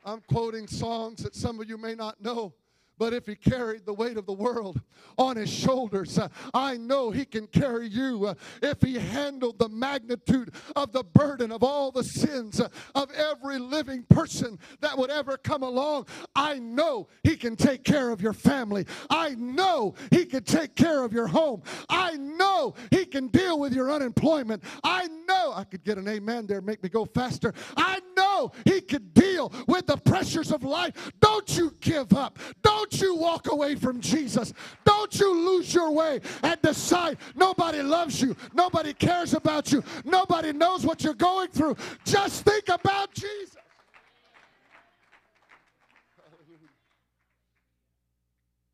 I'm 0.06 0.22
quoting 0.22 0.68
songs 0.68 1.24
that 1.24 1.36
some 1.36 1.60
of 1.60 1.68
you 1.68 1.78
may 1.78 1.96
not 1.96 2.22
know. 2.22 2.54
But 3.00 3.14
if 3.14 3.26
he 3.26 3.36
carried 3.36 3.86
the 3.86 3.94
weight 3.94 4.18
of 4.18 4.26
the 4.26 4.34
world 4.34 4.80
on 5.18 5.36
his 5.36 5.52
shoulders, 5.52 6.20
uh, 6.20 6.28
I 6.54 6.78
know 6.78 7.10
he 7.10 7.26
can 7.26 7.48
carry 7.48 7.88
you. 7.88 8.28
Uh, 8.28 8.36
if 8.62 8.82
he 8.82 8.96
handled 8.96 9.58
the 9.58 9.70
magnitude 9.70 10.54
of 10.76 10.92
the 10.92 11.04
burden 11.04 11.52
of 11.52 11.64
all 11.64 11.92
the 11.92 12.04
sins 12.04 12.60
uh, 12.60 12.70
of 12.94 13.12
every 13.12 13.58
living 13.58 14.04
person 14.04 14.60
that 14.82 14.96
would 14.98 15.10
ever 15.10 15.38
come 15.38 15.64
along, 15.64 16.06
I 16.36 16.60
know 16.60 17.08
he 17.24 17.36
can 17.36 17.56
take 17.56 17.84
care 17.84 18.12
of 18.12 18.22
your 18.22 18.34
family. 18.34 18.86
I 19.10 19.36
know 19.36 19.96
he 20.12 20.26
can 20.26 20.44
take 20.44 20.76
care 20.76 21.04
of 21.04 21.14
your 21.14 21.28
home. 21.28 21.64
I 21.90 22.16
know 22.16 22.76
he 22.92 23.06
can 23.06 23.28
deal 23.28 23.60
with 23.60 23.74
your 23.74 23.92
unemployment. 23.92 24.64
I 24.84 25.08
know 25.28 25.52
I 25.56 25.64
could 25.64 25.84
get 25.84 25.98
an 25.98 26.08
amen 26.08 26.46
there, 26.46 26.62
make 26.62 26.84
me 26.84 26.90
go 26.90 27.06
faster. 27.06 27.54
I 27.76 28.02
know 28.16 28.52
he 28.66 28.82
could 28.82 29.14
deal 29.50 29.66
with 29.68 29.88
the 29.88 29.98
pressures 29.98 30.52
of 30.52 30.64
life. 30.64 31.12
Don't 31.20 31.58
you 31.58 31.74
give 31.82 32.14
up. 32.14 32.40
Don't 32.62 33.02
you 33.02 33.16
walk 33.16 33.52
away 33.52 33.76
from 33.76 34.00
Jesus. 34.00 34.54
Don't 34.86 35.20
you 35.20 35.34
lose 35.34 35.74
your 35.74 35.92
way 35.92 36.22
and 36.44 36.62
decide 36.62 37.18
nobody 37.36 37.82
loves 37.82 38.22
you, 38.22 38.36
nobody 38.54 38.94
cares 38.94 39.34
about 39.34 39.72
you, 39.72 39.84
nobody 40.06 40.52
knows 40.54 40.86
what 40.86 41.04
you're 41.04 41.14
going 41.14 41.50
through. 41.50 41.76
Just 42.06 42.44
think 42.44 42.70
about 42.70 43.14
Jesus. 43.14 43.56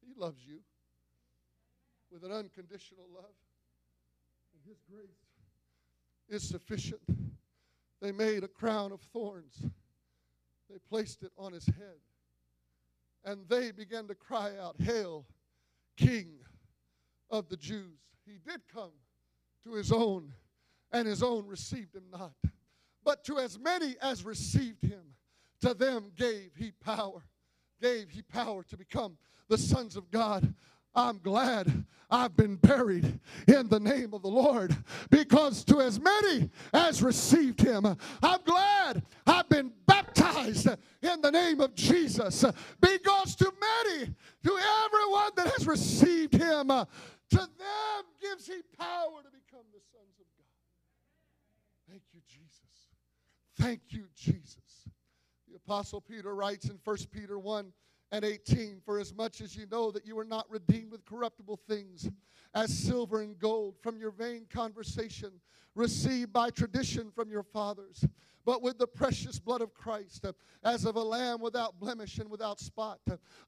He 0.05 0.13
loves 0.19 0.41
you 0.45 0.59
with 2.11 2.23
an 2.23 2.31
unconditional 2.31 3.05
love. 3.13 3.25
And 4.53 4.61
His 4.67 4.81
grace 4.89 5.07
is 6.27 6.47
sufficient. 6.47 7.01
They 8.01 8.11
made 8.11 8.43
a 8.43 8.47
crown 8.47 8.91
of 8.91 9.01
thorns, 9.01 9.65
they 10.69 10.77
placed 10.89 11.23
it 11.23 11.31
on 11.37 11.53
his 11.53 11.65
head, 11.65 11.99
and 13.25 13.47
they 13.47 13.71
began 13.71 14.07
to 14.07 14.15
cry 14.15 14.51
out, 14.57 14.75
Hail, 14.79 15.25
King 15.97 16.39
of 17.29 17.49
the 17.49 17.57
Jews. 17.57 17.99
He 18.25 18.37
did 18.45 18.61
come 18.73 18.91
to 19.63 19.73
his 19.73 19.91
own, 19.91 20.33
and 20.91 21.07
his 21.07 21.23
own 21.23 21.47
received 21.47 21.95
him 21.95 22.05
not. 22.11 22.33
But 23.03 23.23
to 23.25 23.39
as 23.39 23.57
many 23.57 23.95
as 24.01 24.23
received 24.23 24.83
him, 24.83 25.15
to 25.61 25.73
them 25.73 26.11
gave 26.15 26.51
he 26.55 26.71
power, 26.71 27.23
gave 27.81 28.09
he 28.09 28.21
power 28.21 28.63
to 28.63 28.77
become 28.77 29.17
the 29.47 29.57
sons 29.57 29.95
of 29.95 30.11
God 30.11 30.53
I'm 30.99 31.19
glad 31.19 31.85
I've 32.11 32.35
been 32.35 32.57
buried 32.57 33.19
in 33.47 33.69
the 33.69 33.79
name 33.79 34.13
of 34.13 34.21
the 34.21 34.27
Lord 34.27 34.75
because 35.09 35.63
to 35.65 35.79
as 35.79 35.97
many 35.97 36.49
as 36.73 37.01
received 37.01 37.61
him, 37.61 37.85
I'm 38.21 38.41
glad 38.43 39.03
I've 39.25 39.47
been 39.47 39.71
baptized 39.87 40.67
in 41.01 41.21
the 41.21 41.31
name 41.31 41.61
of 41.61 41.73
Jesus 41.73 42.43
because 42.81 43.35
to 43.37 43.45
many, 43.45 44.13
to 44.43 44.59
everyone 44.85 45.31
that 45.37 45.53
has 45.57 45.65
received 45.65 46.33
him, 46.33 46.67
to 46.67 47.37
them 47.37 48.03
gives 48.21 48.47
he 48.47 48.61
power 48.77 49.21
to 49.23 49.29
become 49.31 49.65
the 49.71 49.79
sons 49.93 50.19
of 50.19 50.25
God. 50.37 51.89
Thank 51.89 52.03
you, 52.13 52.19
Jesus. 52.27 52.59
Thank 53.57 53.81
you, 53.89 54.07
Jesus. 54.17 54.89
The 55.47 55.55
Apostle 55.55 56.01
Peter 56.01 56.35
writes 56.35 56.65
in 56.65 56.77
1 56.83 56.97
Peter 57.13 57.39
1 57.39 57.71
and 58.11 58.25
18 58.25 58.81
For 58.83 58.99
as 58.99 59.13
much 59.13 59.41
as 59.41 59.55
you 59.55 59.65
know 59.67 59.91
that 59.91 60.05
you 60.05 60.17
are 60.19 60.25
not 60.25 60.49
redeemed 60.49 60.91
with 60.91 61.05
corruptible 61.05 61.59
things, 61.67 62.09
as 62.55 62.75
silver 62.75 63.21
and 63.21 63.37
gold, 63.37 63.75
from 63.81 63.97
your 63.97 64.11
vain 64.11 64.45
conversation 64.49 65.31
received 65.75 66.33
by 66.33 66.49
tradition 66.49 67.11
from 67.11 67.29
your 67.31 67.43
fathers, 67.43 68.03
but 68.45 68.61
with 68.61 68.77
the 68.77 68.87
precious 68.87 69.39
blood 69.39 69.61
of 69.61 69.73
Christ, 69.73 70.25
as 70.63 70.85
of 70.85 70.95
a 70.95 71.03
lamb 71.03 71.39
without 71.41 71.79
blemish 71.79 72.17
and 72.17 72.29
without 72.29 72.59
spot. 72.59 72.99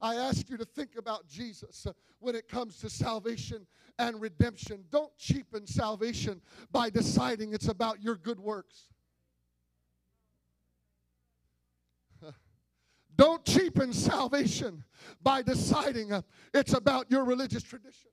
I 0.02 0.16
ask 0.16 0.50
you 0.50 0.58
to 0.58 0.66
think 0.66 0.92
about 0.98 1.28
Jesus 1.28 1.88
when 2.20 2.36
it 2.36 2.48
comes 2.48 2.78
to 2.78 2.90
salvation 2.90 3.66
and 3.98 4.22
redemption. 4.22 4.84
Don't 4.92 5.16
cheapen 5.18 5.66
salvation 5.66 6.42
by 6.72 6.90
deciding 6.90 7.54
it's 7.54 7.68
about 7.68 8.02
your 8.02 8.16
good 8.16 8.40
works. 8.40 8.92
Don't 13.18 13.44
cheapen 13.46 13.94
salvation 13.94 14.84
by 15.22 15.42
deciding 15.42 16.12
uh, 16.14 16.22
it's 16.54 16.74
about 16.74 17.10
your 17.12 17.24
religious 17.24 17.64
tradition. 17.64 18.10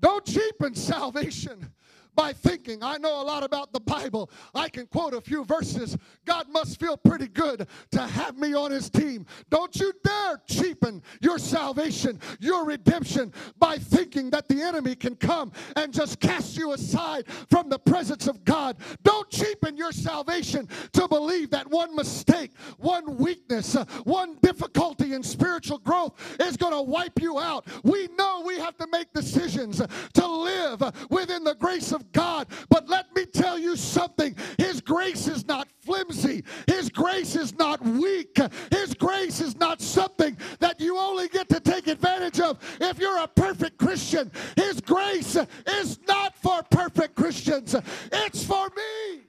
Don't 0.00 0.24
cheapen 0.24 0.74
salvation 0.74 1.72
by 2.16 2.32
thinking. 2.32 2.82
I 2.82 2.96
know 2.96 3.20
a 3.20 3.24
lot 3.24 3.44
about 3.44 3.72
the 3.72 3.80
Bible. 3.80 4.30
I 4.54 4.68
can 4.68 4.86
quote 4.86 5.14
a 5.14 5.20
few 5.20 5.44
verses. 5.44 5.96
God 6.24 6.48
must 6.48 6.80
feel 6.80 6.96
pretty 6.96 7.28
good 7.28 7.68
to 7.92 8.00
have 8.00 8.36
me 8.36 8.54
on 8.54 8.70
his 8.70 8.90
team. 8.90 9.26
Don't 9.50 9.76
you 9.76 9.92
dare 10.02 10.40
cheapen 10.48 11.02
your 11.20 11.38
salvation, 11.38 12.18
your 12.40 12.64
redemption 12.64 13.32
by 13.58 13.76
thinking 13.76 14.30
that 14.30 14.48
the 14.48 14.60
enemy 14.62 14.94
can 14.94 15.14
come 15.16 15.52
and 15.76 15.92
just 15.92 16.18
cast 16.20 16.56
you 16.56 16.72
aside 16.72 17.26
from 17.50 17.68
the 17.68 17.78
presence 17.78 18.26
of 18.26 18.44
God. 18.44 18.78
Don't 19.02 19.28
cheapen 19.30 19.76
your 19.76 19.92
salvation 19.92 20.68
to 20.92 21.06
believe 21.06 21.50
that 21.50 21.70
one 21.70 21.94
mistake, 21.94 22.52
one 22.78 23.16
weakness, 23.18 23.74
one 24.04 24.36
difficulty 24.42 25.12
in 25.12 25.22
spiritual 25.22 25.78
growth 25.78 26.14
is 26.40 26.56
going 26.56 26.72
to 26.72 26.82
wipe 26.82 27.20
you 27.20 27.38
out. 27.38 27.66
We 27.82 28.08
know 28.18 28.42
we 28.46 28.58
have 28.58 28.76
to 28.78 28.86
make 28.90 29.12
decisions 29.12 29.82
to 30.14 30.26
live 30.26 30.82
within 31.10 31.44
the 31.44 31.54
grace 31.54 31.92
of 31.92 32.05
God. 32.12 32.48
But 32.68 32.88
let 32.88 33.14
me 33.14 33.26
tell 33.26 33.58
you 33.58 33.76
something 33.76 34.36
His 34.58 34.80
grace 34.80 35.26
is 35.26 35.46
not 35.46 35.68
flimsy, 35.80 36.44
His 36.66 36.88
grace 36.90 37.36
is 37.36 37.56
not 37.58 37.82
weak, 37.84 38.38
His 38.70 38.94
grace 38.94 39.40
is 39.40 39.56
not 39.56 39.80
something 39.80 40.36
that 40.60 40.80
you 40.80 40.98
only 40.98 41.28
get 41.28 41.48
to 41.50 41.60
take 41.60 41.86
advantage 41.86 42.40
of 42.40 42.58
if 42.80 42.98
you're 42.98 43.18
a 43.18 43.28
perfect 43.28 43.78
Christian. 43.78 44.30
His 44.56 44.80
grace 44.80 45.36
is 45.66 45.98
not 46.06 46.36
for 46.36 46.62
perfect 46.70 47.14
Christians, 47.14 47.74
it's 48.12 48.44
for 48.44 48.68
me. 48.76 49.22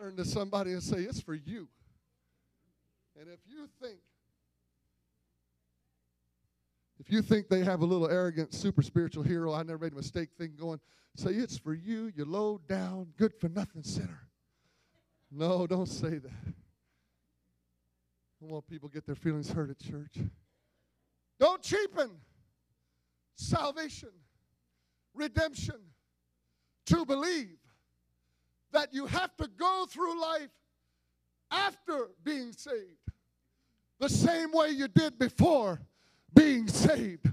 Turn 0.00 0.16
to 0.16 0.24
somebody 0.24 0.72
and 0.72 0.82
say, 0.82 1.02
It's 1.02 1.20
for 1.20 1.34
you. 1.34 1.68
And 3.20 3.28
if 3.28 3.40
you 3.46 3.68
think 3.82 3.98
if 7.00 7.10
you 7.10 7.22
think 7.22 7.48
they 7.48 7.64
have 7.64 7.80
a 7.80 7.86
little 7.86 8.08
arrogant, 8.08 8.52
super 8.52 8.82
spiritual 8.82 9.22
hero, 9.22 9.54
I 9.54 9.62
never 9.62 9.78
made 9.78 9.92
a 9.92 9.96
mistake 9.96 10.28
thing 10.36 10.52
going, 10.54 10.78
say 11.16 11.30
it's 11.30 11.56
for 11.56 11.72
you, 11.72 12.12
you 12.14 12.26
low 12.26 12.60
down, 12.68 13.08
good 13.16 13.32
for 13.40 13.48
nothing 13.48 13.82
sinner. 13.82 14.28
No, 15.32 15.66
don't 15.66 15.88
say 15.88 16.18
that. 16.18 16.54
I 18.42 18.46
want 18.46 18.66
people 18.66 18.90
get 18.90 19.06
their 19.06 19.14
feelings 19.14 19.50
hurt 19.50 19.70
at 19.70 19.78
church. 19.78 20.18
Don't 21.38 21.62
cheapen 21.62 22.10
salvation, 23.34 24.10
redemption, 25.14 25.80
to 26.86 27.06
believe 27.06 27.56
that 28.72 28.92
you 28.92 29.06
have 29.06 29.34
to 29.38 29.48
go 29.56 29.86
through 29.88 30.20
life 30.20 30.50
after 31.50 32.08
being 32.22 32.52
saved 32.52 32.98
the 34.00 34.08
same 34.08 34.52
way 34.52 34.68
you 34.68 34.86
did 34.88 35.18
before 35.18 35.80
being 36.34 36.68
saved. 36.68 37.28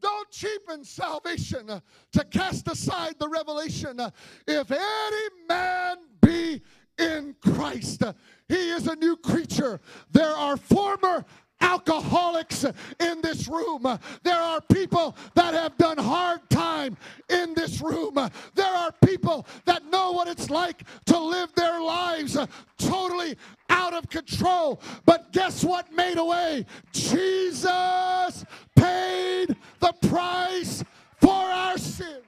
Don't 0.00 0.30
cheapen 0.30 0.84
salvation 0.84 1.66
to 2.12 2.24
cast 2.24 2.68
aside 2.68 3.16
the 3.18 3.28
revelation. 3.28 4.00
If 4.46 4.70
any 4.70 5.28
man 5.48 5.96
be 6.22 6.62
in 6.98 7.34
Christ, 7.42 8.02
he 8.48 8.70
is 8.70 8.86
a 8.86 8.96
new 8.96 9.16
creature. 9.16 9.80
There 10.10 10.34
are 10.34 10.56
former 10.56 11.24
alcoholics 11.60 12.64
in 12.64 13.20
this 13.22 13.48
room. 13.48 13.98
There 14.22 14.40
are 14.40 14.60
people 14.60 15.16
that 15.34 15.54
have 15.54 15.76
done 15.76 15.98
hard 15.98 16.48
time 16.50 16.96
in 17.28 17.54
this 17.54 17.80
room. 17.80 18.14
There 18.54 18.66
are 18.66 18.92
people 19.04 19.46
that 19.64 19.84
know 19.86 20.12
what 20.12 20.28
it's 20.28 20.50
like 20.50 20.84
to 21.06 21.18
live 21.18 21.52
their 21.54 21.80
lives 21.80 22.36
totally 22.78 23.36
out 23.68 23.94
of 23.94 24.08
control. 24.08 24.80
But 25.04 25.32
guess 25.32 25.64
what 25.64 25.92
made 25.92 26.18
a 26.18 26.24
way? 26.24 26.66
Jesus 26.92 28.44
paid 28.74 29.56
the 29.78 29.92
price 30.08 30.84
for 31.20 31.30
our 31.30 31.78
sins. 31.78 32.24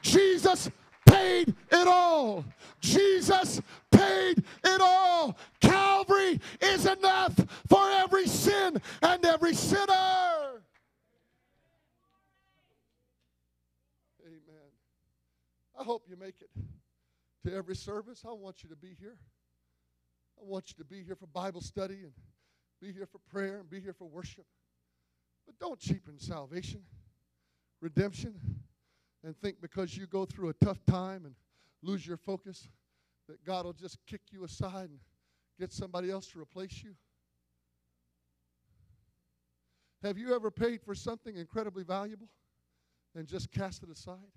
Jesus 0.00 0.70
paid 1.06 1.54
it 1.70 1.86
all. 1.86 2.44
Jesus 2.80 3.60
paid 3.90 4.42
it 4.64 4.80
all. 4.80 5.36
Calvary 5.68 6.40
is 6.60 6.86
enough 6.86 7.34
for 7.68 7.90
every 7.90 8.26
sin 8.26 8.80
and 9.02 9.24
every 9.24 9.54
sinner. 9.54 10.62
Amen. 14.26 14.70
I 15.78 15.84
hope 15.84 16.04
you 16.08 16.16
make 16.16 16.36
it 16.40 16.50
to 17.44 17.54
every 17.54 17.76
service. 17.76 18.24
I 18.26 18.32
want 18.32 18.62
you 18.62 18.70
to 18.70 18.76
be 18.76 18.96
here. 18.98 19.18
I 20.40 20.44
want 20.44 20.70
you 20.70 20.82
to 20.82 20.88
be 20.88 21.02
here 21.02 21.16
for 21.16 21.26
Bible 21.26 21.60
study 21.60 22.02
and 22.04 22.12
be 22.80 22.92
here 22.92 23.06
for 23.06 23.18
prayer 23.30 23.58
and 23.58 23.68
be 23.68 23.80
here 23.80 23.92
for 23.92 24.06
worship. 24.06 24.46
But 25.46 25.58
don't 25.58 25.78
cheapen 25.78 26.18
salvation, 26.18 26.82
redemption, 27.80 28.34
and 29.24 29.36
think 29.36 29.60
because 29.60 29.96
you 29.96 30.06
go 30.06 30.24
through 30.24 30.48
a 30.48 30.54
tough 30.64 30.78
time 30.86 31.24
and 31.24 31.34
lose 31.82 32.06
your 32.06 32.16
focus 32.16 32.68
that 33.28 33.44
God 33.44 33.64
will 33.66 33.72
just 33.72 33.98
kick 34.06 34.22
you 34.30 34.44
aside 34.44 34.90
and 34.90 34.98
get 35.58 35.72
somebody 35.72 36.10
else 36.10 36.26
to 36.28 36.40
replace 36.40 36.82
you? 36.82 36.94
Have 40.02 40.16
you 40.16 40.34
ever 40.34 40.50
paid 40.50 40.80
for 40.82 40.94
something 40.94 41.36
incredibly 41.36 41.82
valuable 41.82 42.28
and 43.14 43.26
just 43.26 43.50
cast 43.50 43.82
it 43.82 43.90
aside? 43.90 44.32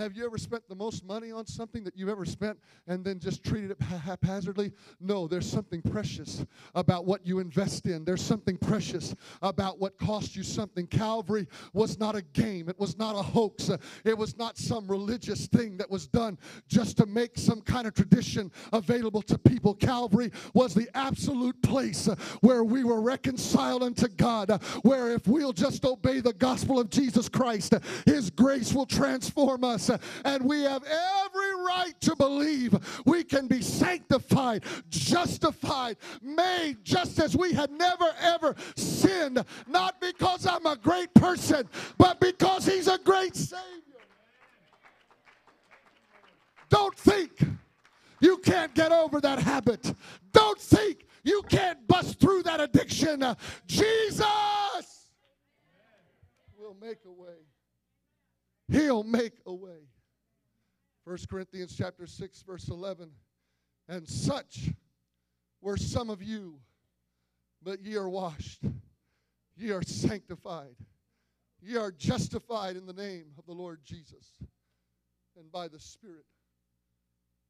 Have 0.00 0.16
you 0.16 0.24
ever 0.24 0.38
spent 0.38 0.66
the 0.66 0.74
most 0.74 1.04
money 1.04 1.30
on 1.30 1.46
something 1.46 1.84
that 1.84 1.94
you've 1.94 2.08
ever 2.08 2.24
spent 2.24 2.58
and 2.86 3.04
then 3.04 3.18
just 3.18 3.44
treated 3.44 3.70
it 3.70 3.82
haphazardly? 3.82 4.72
No, 4.98 5.28
there's 5.28 5.48
something 5.48 5.82
precious 5.82 6.46
about 6.74 7.04
what 7.04 7.26
you 7.26 7.38
invest 7.38 7.84
in. 7.84 8.06
There's 8.06 8.22
something 8.22 8.56
precious 8.56 9.14
about 9.42 9.78
what 9.78 9.98
cost 9.98 10.34
you 10.34 10.42
something. 10.42 10.86
Calvary 10.86 11.46
was 11.74 11.98
not 11.98 12.16
a 12.16 12.22
game, 12.22 12.70
it 12.70 12.78
was 12.78 12.96
not 12.96 13.14
a 13.14 13.20
hoax, 13.20 13.70
it 14.06 14.16
was 14.16 14.38
not 14.38 14.56
some 14.56 14.86
religious 14.86 15.48
thing 15.48 15.76
that 15.76 15.90
was 15.90 16.06
done 16.06 16.38
just 16.66 16.96
to 16.96 17.04
make 17.04 17.36
some 17.36 17.60
kind 17.60 17.86
of 17.86 17.92
tradition 17.92 18.50
available 18.72 19.20
to 19.20 19.36
people. 19.36 19.74
Calvary 19.74 20.32
was 20.54 20.72
the 20.72 20.88
absolute 20.94 21.60
place 21.60 22.08
where 22.40 22.64
we 22.64 22.84
were 22.84 23.02
reconciled 23.02 23.82
unto 23.82 24.08
God, 24.08 24.62
where 24.80 25.12
if 25.12 25.28
we'll 25.28 25.52
just 25.52 25.84
obey 25.84 26.20
the 26.20 26.32
gospel 26.32 26.80
of 26.80 26.88
Jesus 26.88 27.28
Christ, 27.28 27.74
His 28.06 28.30
grace 28.30 28.72
will 28.72 28.86
transform 28.86 29.62
us 29.62 29.89
and 30.24 30.44
we 30.44 30.62
have 30.62 30.82
every 30.84 31.64
right 31.64 31.94
to 32.00 32.16
believe 32.16 32.74
we 33.04 33.24
can 33.24 33.46
be 33.46 33.62
sanctified, 33.62 34.64
justified, 34.88 35.96
made 36.22 36.84
just 36.84 37.18
as 37.18 37.36
we 37.36 37.52
had 37.52 37.70
never 37.70 38.06
ever 38.20 38.54
sinned, 38.76 39.44
not 39.66 40.00
because 40.00 40.46
I'm 40.46 40.66
a 40.66 40.76
great 40.76 41.12
person, 41.14 41.68
but 41.98 42.20
because 42.20 42.66
He's 42.66 42.88
a 42.88 42.98
great 42.98 43.36
Savior. 43.36 43.60
Don't 46.68 46.96
think 46.96 47.32
you 48.20 48.38
can't 48.38 48.74
get 48.74 48.92
over 48.92 49.20
that 49.20 49.40
habit. 49.40 49.92
Don't 50.32 50.60
think 50.60 51.06
you 51.24 51.42
can't 51.48 51.86
bust 51.86 52.20
through 52.20 52.44
that 52.44 52.60
addiction. 52.60 53.24
Jesus 53.66 54.20
will 56.58 56.76
make 56.80 56.98
a 57.04 57.10
way. 57.10 57.49
He'll 58.70 59.02
make 59.02 59.32
a 59.46 59.52
way. 59.52 59.88
1 61.04 61.18
Corinthians 61.28 61.74
chapter 61.76 62.06
6 62.06 62.42
verse 62.42 62.68
11 62.68 63.10
and 63.88 64.08
such 64.08 64.70
were 65.60 65.76
some 65.76 66.08
of 66.08 66.22
you 66.22 66.60
but 67.62 67.80
ye 67.80 67.96
are 67.96 68.08
washed. 68.08 68.62
Ye 69.56 69.70
are 69.72 69.82
sanctified. 69.82 70.76
Ye 71.60 71.76
are 71.76 71.90
justified 71.90 72.76
in 72.76 72.86
the 72.86 72.92
name 72.92 73.26
of 73.38 73.44
the 73.44 73.52
Lord 73.52 73.80
Jesus 73.84 74.38
and 75.36 75.50
by 75.50 75.68
the 75.68 75.80
spirit 75.80 76.24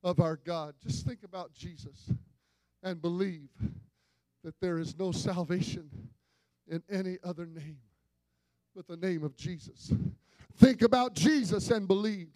of 0.02 0.20
our 0.20 0.36
God. 0.36 0.74
Just 0.82 1.06
think 1.06 1.22
about 1.22 1.52
Jesus 1.52 2.10
and 2.82 3.00
believe 3.00 3.50
that 4.42 4.58
there 4.60 4.78
is 4.78 4.98
no 4.98 5.12
salvation 5.12 5.90
in 6.66 6.82
any 6.90 7.18
other 7.22 7.46
name 7.46 7.78
but 8.74 8.86
the 8.86 8.96
name 8.96 9.22
of 9.22 9.36
Jesus 9.36 9.92
Think 10.60 10.82
about 10.82 11.14
Jesus 11.14 11.70
and 11.70 11.88
believe. 11.88 12.28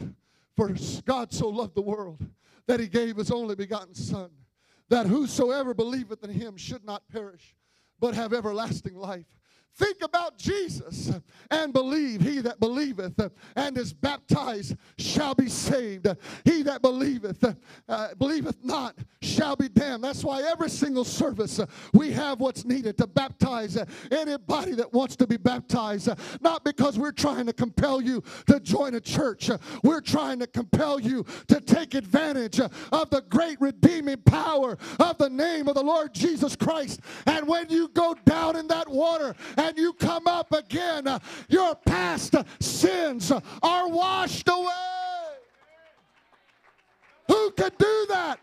For 0.57 0.75
God 1.05 1.31
so 1.33 1.49
loved 1.49 1.75
the 1.75 1.83
world 1.83 2.27
that 2.67 2.81
he 2.81 2.87
gave 2.89 3.17
his 3.17 3.31
only 3.31 3.55
begotten 3.55 3.95
Son, 3.95 4.31
that 4.89 5.07
whosoever 5.07 5.75
believeth 5.75 6.25
in 6.25 6.31
him 6.31 6.57
should 6.57 6.85
not 6.85 7.07
perish, 7.09 7.55
but 8.01 8.15
have 8.15 8.33
everlasting 8.33 8.95
life. 8.95 9.27
Think 9.77 10.03
about 10.03 10.39
Jesus 10.39 11.11
and 11.51 11.73
believe. 11.73 12.21
He 12.21 12.41
that 12.43 12.61
believeth 12.61 13.21
and 13.57 13.77
is 13.77 13.93
baptized 13.93 14.77
shall 14.99 15.35
be 15.35 15.49
saved. 15.49 16.07
He 16.45 16.63
that 16.63 16.81
believeth, 16.81 17.45
uh, 17.89 18.09
believeth 18.17 18.57
not, 18.63 18.97
shall 19.21 19.57
be 19.57 19.69
damned. 19.69 20.05
That's 20.05 20.23
why 20.23 20.43
every 20.43 20.71
single 20.71 21.05
service 21.05 21.59
uh, 21.59 21.67
we 21.93 22.13
have 22.13 22.41
what's 22.41 22.65
needed 22.65 22.97
to 22.99 23.07
baptize 23.07 23.77
uh, 23.77 23.85
anybody 24.13 24.75
that 24.75 24.93
wants 24.93 25.17
to 25.17 25.27
be 25.27 25.37
baptized. 25.37 26.09
Uh, 26.09 26.15
not 26.41 26.65
because 26.65 26.99
we're 26.99 27.13
trying 27.13 27.47
to 27.47 27.53
compel 27.53 28.01
you 28.01 28.23
to 28.47 28.61
join 28.61 28.95
a 28.95 29.01
church, 29.01 29.51
uh, 29.51 29.59
we're 29.83 30.01
trying 30.01 30.39
to 30.39 30.47
compel 30.47 31.01
you 31.01 31.25
to 31.49 31.61
take 31.61 31.95
advantage 31.95 32.61
uh, 32.61 32.69
of 32.93 33.11
the 33.11 33.23
great 33.23 33.61
redeeming 33.61 34.19
power 34.19 34.79
of 35.01 35.19
the 35.19 35.31
name 35.31 35.67
of 35.67 35.75
the 35.75 35.83
Lord 35.83 36.15
Jesus 36.15 36.55
Christ. 36.55 37.01
And 37.27 37.49
when 37.49 37.69
you 37.71 37.89
go 37.89 38.15
down 38.25 38.57
in 38.57 38.69
that 38.69 38.89
water, 38.89 39.35
and 39.65 39.79
you 39.79 39.95
come 39.95 40.27
up 40.27 40.53
again, 40.53 41.09
your 41.49 41.75
past 41.75 42.35
sins 42.61 43.33
are 43.63 43.89
washed 43.89 44.49
away. 44.49 44.71
Who 47.29 47.51
could 47.53 47.77
do 47.79 48.07
that? 48.11 48.39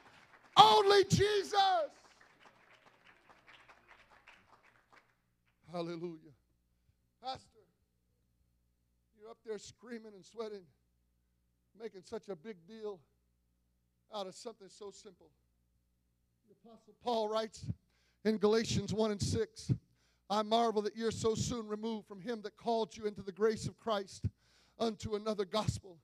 Only 0.58 1.04
Jesus. 1.06 1.54
Hallelujah. 5.72 6.18
Pastor, 7.24 7.46
you're 9.20 9.30
up 9.30 9.38
there 9.46 9.60
screaming 9.60 10.14
and 10.16 10.26
sweating, 10.26 10.64
making 11.80 12.02
such 12.04 12.28
a 12.30 12.36
big 12.36 12.58
deal 12.68 13.00
out 14.14 14.28
of 14.28 14.36
something 14.36 14.68
so 14.70 14.90
simple. 14.90 15.30
The 16.50 16.56
Apostle 16.70 16.94
Paul 17.04 17.30
writes 17.30 17.66
in 18.26 18.38
Galatians 18.38 18.94
1 18.94 19.12
and 19.12 19.22
6 19.22 19.72
I 20.32 20.44
marvel 20.44 20.82
that 20.84 20.96
you're 20.96 21.12
so 21.12 21.36
soon 21.36 21.68
removed 21.68 22.08
from 22.08 22.22
him 22.22 22.42
that 22.44 22.56
called 22.56 22.96
you 22.96 23.06
into 23.06 23.22
the 23.22 23.34
grace 23.34 23.68
of 23.68 23.78
Christ 23.78 24.28
unto 24.80 25.16
another 25.16 25.44
gospel. 25.44 25.98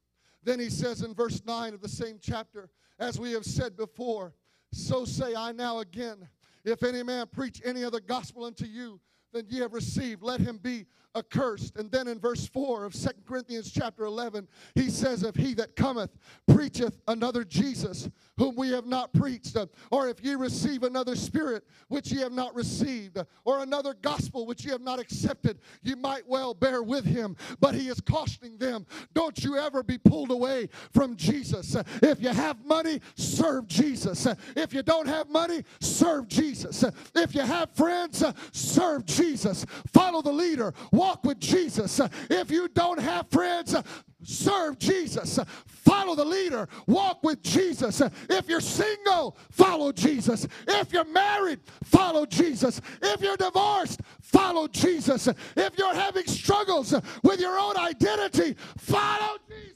Then 0.43 0.59
he 0.59 0.69
says 0.69 1.01
in 1.01 1.13
verse 1.13 1.41
9 1.45 1.73
of 1.73 1.79
the 1.79 1.87
same 1.87 2.19
chapter, 2.21 2.69
as 2.99 3.17
we 3.17 3.31
have 3.31 3.45
said 3.45 3.77
before, 3.77 4.33
so 4.73 5.05
say 5.05 5.33
I 5.33 5.53
now 5.53 5.79
again, 5.79 6.27
if 6.65 6.83
any 6.83 7.03
man 7.03 7.27
preach 7.31 7.61
any 7.63 7.85
other 7.85 8.01
gospel 8.01 8.43
unto 8.43 8.65
you 8.65 8.99
than 9.37 9.45
ye 9.49 9.59
have 9.59 9.73
received, 9.73 10.23
let 10.23 10.39
him 10.39 10.57
be 10.57 10.85
accursed. 11.15 11.75
And 11.77 11.91
then 11.91 12.07
in 12.07 12.19
verse 12.19 12.47
4 12.47 12.85
of 12.85 12.95
Second 12.95 13.25
Corinthians 13.25 13.71
chapter 13.71 14.05
11, 14.05 14.47
he 14.75 14.89
says, 14.89 15.23
If 15.23 15.35
he 15.35 15.53
that 15.55 15.75
cometh 15.75 16.11
preacheth 16.47 16.99
another 17.07 17.43
Jesus, 17.43 18.09
whom 18.37 18.55
we 18.55 18.69
have 18.71 18.85
not 18.85 19.13
preached, 19.13 19.57
or 19.91 20.09
if 20.09 20.23
ye 20.23 20.35
receive 20.35 20.83
another 20.83 21.15
spirit 21.15 21.63
which 21.87 22.11
ye 22.11 22.19
have 22.19 22.31
not 22.31 22.53
received, 22.53 23.17
or 23.45 23.63
another 23.63 23.93
gospel 24.01 24.45
which 24.45 24.63
ye 24.63 24.71
have 24.71 24.81
not 24.81 24.99
accepted, 24.99 25.59
ye 25.83 25.95
might 25.95 26.27
well 26.27 26.53
bear 26.53 26.83
with 26.83 27.05
him. 27.05 27.35
But 27.59 27.75
he 27.75 27.87
is 27.87 27.99
cautioning 27.99 28.57
them, 28.57 28.85
don't 29.13 29.43
you 29.43 29.57
ever 29.57 29.83
be 29.83 29.97
pulled 29.97 30.31
away 30.31 30.69
from 30.91 31.15
Jesus. 31.15 31.75
If 32.01 32.21
you 32.21 32.29
have 32.29 32.63
money, 32.65 33.01
serve 33.15 33.67
Jesus. 33.67 34.27
If 34.55 34.73
you 34.73 34.83
don't 34.83 35.07
have 35.07 35.29
money, 35.29 35.63
serve 35.79 36.27
Jesus. 36.27 36.83
If 37.15 37.33
you 37.33 37.41
have 37.41 37.71
friends, 37.71 38.23
serve 38.51 39.05
Jesus. 39.05 39.26
Follow 39.35 40.21
the 40.21 40.31
leader. 40.31 40.73
Walk 40.91 41.23
with 41.23 41.39
Jesus. 41.39 41.99
If 42.29 42.51
you 42.51 42.67
don't 42.69 42.99
have 42.99 43.29
friends, 43.29 43.75
serve 44.23 44.79
Jesus. 44.79 45.39
Follow 45.65 46.15
the 46.15 46.25
leader. 46.25 46.67
Walk 46.87 47.23
with 47.23 47.41
Jesus. 47.43 48.01
If 48.29 48.47
you're 48.47 48.61
single, 48.61 49.37
follow 49.51 49.91
Jesus. 49.91 50.47
If 50.67 50.93
you're 50.93 51.05
married, 51.05 51.59
follow 51.83 52.25
Jesus. 52.25 52.81
If 53.01 53.21
you're 53.21 53.37
divorced, 53.37 54.01
follow 54.21 54.67
Jesus. 54.67 55.27
If 55.55 55.77
you're 55.77 55.95
having 55.95 56.25
struggles 56.25 56.93
with 57.23 57.39
your 57.39 57.59
own 57.59 57.77
identity, 57.77 58.55
follow 58.77 59.37
Jesus. 59.47 59.73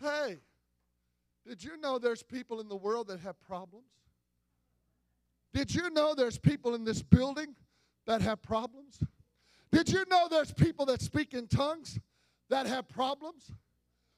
Hey, 0.00 0.38
did 1.46 1.62
you 1.62 1.76
know 1.78 1.98
there's 1.98 2.22
people 2.22 2.60
in 2.60 2.68
the 2.68 2.76
world 2.76 3.08
that 3.08 3.20
have 3.20 3.40
problems? 3.40 3.86
Did 5.52 5.74
you 5.74 5.90
know 5.90 6.14
there's 6.14 6.38
people 6.38 6.74
in 6.74 6.84
this 6.84 7.02
building 7.02 7.54
that 8.06 8.22
have 8.22 8.42
problems? 8.42 9.02
Did 9.70 9.88
you 9.90 10.04
know 10.08 10.28
there's 10.30 10.52
people 10.52 10.86
that 10.86 11.00
speak 11.00 11.34
in 11.34 11.46
tongues 11.46 11.98
that 12.48 12.66
have 12.66 12.88
problems? 12.88 13.50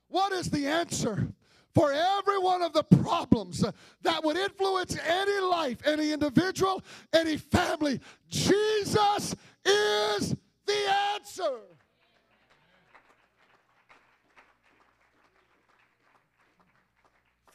What 0.08 0.32
is 0.32 0.50
the 0.50 0.66
answer 0.66 1.28
for 1.74 1.92
every 1.92 2.38
one 2.38 2.62
of 2.62 2.72
the 2.72 2.84
problems 2.84 3.64
that 4.02 4.24
would 4.24 4.36
influence 4.36 4.96
any 5.04 5.40
life, 5.40 5.78
any 5.84 6.12
individual, 6.12 6.82
any 7.12 7.36
family? 7.36 8.00
Jesus 8.28 9.34
is 9.64 10.36
the 10.66 10.94
answer. 11.14 11.60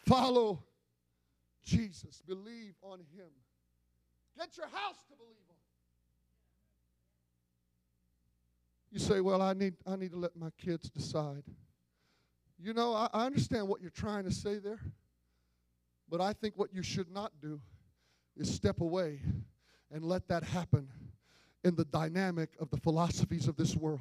Follow 0.10 0.64
Jesus. 1.64 2.24
Believe 2.28 2.74
on 2.82 2.98
him. 2.98 3.30
Get 4.36 4.58
your 4.58 4.66
house 4.66 4.98
to 5.08 5.16
believe 5.16 5.38
on. 5.48 5.56
You 8.92 8.98
say, 8.98 9.22
well, 9.22 9.44
I 9.44 9.54
need, 9.54 9.76
I 9.86 9.96
need 9.98 10.10
to 10.12 10.18
let 10.18 10.36
my 10.36 10.50
kids 10.58 10.90
decide. 10.90 11.44
You 12.58 12.74
know, 12.74 12.96
I, 12.96 13.08
I 13.14 13.26
understand 13.28 13.68
what 13.68 13.82
you're 13.82 13.92
trying 13.92 14.24
to 14.24 14.32
say 14.32 14.58
there, 14.58 14.80
but 16.10 16.22
I 16.22 16.34
think 16.34 16.56
what 16.58 16.74
you 16.74 16.82
should 16.82 17.12
not 17.12 17.32
do 17.40 17.62
is 18.36 18.52
step 18.52 18.82
away 18.82 19.22
and 19.92 20.04
let 20.04 20.28
that 20.30 20.44
happen 20.44 20.88
in 21.64 21.76
the 21.76 21.86
dynamic 21.86 22.50
of 22.60 22.70
the 22.70 22.78
philosophies 22.78 23.48
of 23.48 23.56
this 23.56 23.76
world. 23.76 24.00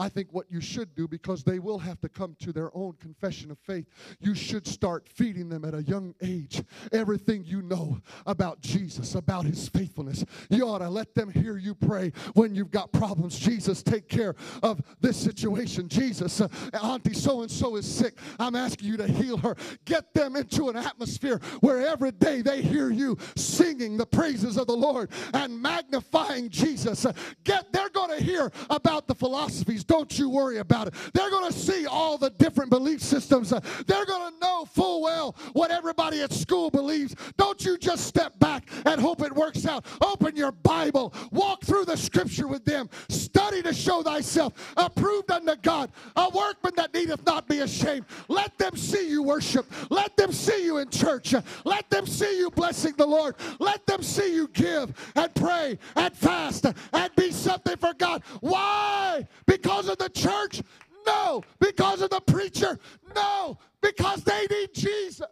I 0.00 0.08
think 0.08 0.28
what 0.32 0.46
you 0.50 0.62
should 0.62 0.94
do, 0.94 1.06
because 1.06 1.44
they 1.44 1.58
will 1.58 1.78
have 1.78 2.00
to 2.00 2.08
come 2.08 2.34
to 2.40 2.52
their 2.52 2.74
own 2.74 2.94
confession 2.94 3.50
of 3.50 3.58
faith, 3.58 3.86
you 4.18 4.34
should 4.34 4.66
start 4.66 5.06
feeding 5.06 5.50
them 5.50 5.62
at 5.62 5.74
a 5.74 5.82
young 5.82 6.14
age 6.22 6.62
everything 6.90 7.44
you 7.44 7.60
know 7.60 8.00
about 8.26 8.62
Jesus, 8.62 9.14
about 9.14 9.44
his 9.44 9.68
faithfulness. 9.68 10.24
You 10.48 10.66
ought 10.66 10.78
to 10.78 10.88
let 10.88 11.14
them 11.14 11.30
hear 11.30 11.58
you 11.58 11.74
pray 11.74 12.12
when 12.32 12.54
you've 12.54 12.70
got 12.70 12.92
problems. 12.92 13.38
Jesus, 13.38 13.82
take 13.82 14.08
care 14.08 14.34
of 14.62 14.80
this 15.00 15.18
situation. 15.18 15.86
Jesus, 15.86 16.40
uh, 16.40 16.48
Auntie 16.82 17.12
so 17.12 17.42
and 17.42 17.50
so 17.50 17.76
is 17.76 17.86
sick. 17.86 18.16
I'm 18.38 18.56
asking 18.56 18.88
you 18.88 18.96
to 18.96 19.06
heal 19.06 19.36
her. 19.38 19.54
Get 19.84 20.14
them 20.14 20.34
into 20.34 20.70
an 20.70 20.76
atmosphere 20.76 21.40
where 21.60 21.86
every 21.86 22.12
day 22.12 22.40
they 22.40 22.62
hear 22.62 22.90
you 22.90 23.18
singing 23.36 23.98
the 23.98 24.06
praises 24.06 24.56
of 24.56 24.66
the 24.66 24.76
Lord 24.76 25.10
and 25.34 25.60
magnifying 25.60 26.48
Jesus. 26.48 26.79
Uh, 26.86 27.12
get 27.44 27.72
they're 27.72 27.90
going 27.90 28.16
to 28.16 28.22
hear 28.22 28.50
about 28.68 29.06
the 29.06 29.14
philosophies 29.14 29.84
don't 29.84 30.18
you 30.18 30.30
worry 30.30 30.58
about 30.58 30.88
it. 30.88 30.94
They're 31.14 31.30
going 31.30 31.50
to 31.50 31.58
see 31.58 31.86
all 31.86 32.18
the 32.18 32.30
different 32.30 32.70
belief 32.70 33.02
systems. 33.02 33.50
They're 33.50 34.06
going 34.06 34.32
to 34.32 34.38
know 34.40 34.64
full 34.64 35.02
well 35.02 35.36
what 35.52 35.70
everybody 35.70 36.22
at 36.22 36.32
school 36.32 36.70
believes. 36.70 37.14
Don't 37.36 37.64
you 37.64 37.78
just 37.78 38.06
step 38.06 38.38
back 38.38 38.68
and 38.86 39.00
hope 39.00 39.22
it 39.22 39.34
works 39.34 39.66
out. 39.66 39.84
Open 40.02 40.36
your 40.36 40.52
Bible, 40.52 41.14
walk 41.30 41.64
through 41.64 41.84
the 41.84 41.96
scripture 41.96 42.46
with 42.46 42.64
them, 42.64 42.88
study 43.08 43.62
to 43.62 43.72
show 43.72 44.02
thyself 44.02 44.52
approved 44.76 45.30
unto 45.30 45.56
God, 45.56 45.90
a 46.16 46.28
workman 46.30 46.74
that 46.76 46.94
needeth 46.94 47.24
not 47.26 47.48
be 47.48 47.60
ashamed. 47.60 48.06
Let 48.28 48.56
them 48.58 48.76
see 48.76 49.08
you 49.08 49.22
worship. 49.22 49.66
Let 49.90 50.16
them 50.16 50.32
see 50.32 50.64
you 50.64 50.78
in 50.78 50.90
church. 50.90 51.34
Let 51.64 51.90
them 51.90 52.06
see 52.06 52.38
you 52.38 52.50
blessing 52.50 52.94
the 52.96 53.06
Lord. 53.06 53.36
Let 53.58 53.86
them 53.86 54.02
see 54.02 54.34
you 54.34 54.48
give 54.48 54.92
and 55.16 55.34
pray 55.34 55.78
and 55.96 56.14
fast 56.14 56.66
and 56.92 57.14
be 57.16 57.30
something 57.30 57.76
for 57.76 57.94
God. 57.94 58.22
Why? 58.40 59.26
Because 59.46 59.88
of 59.88 59.98
the 59.98 60.08
church? 60.08 60.62
No. 61.06 61.42
Because 61.58 62.02
of 62.02 62.10
the 62.10 62.20
preacher? 62.20 62.78
No. 63.14 63.58
Because 63.80 64.22
they 64.24 64.46
need 64.50 64.74
Jesus. 64.74 65.26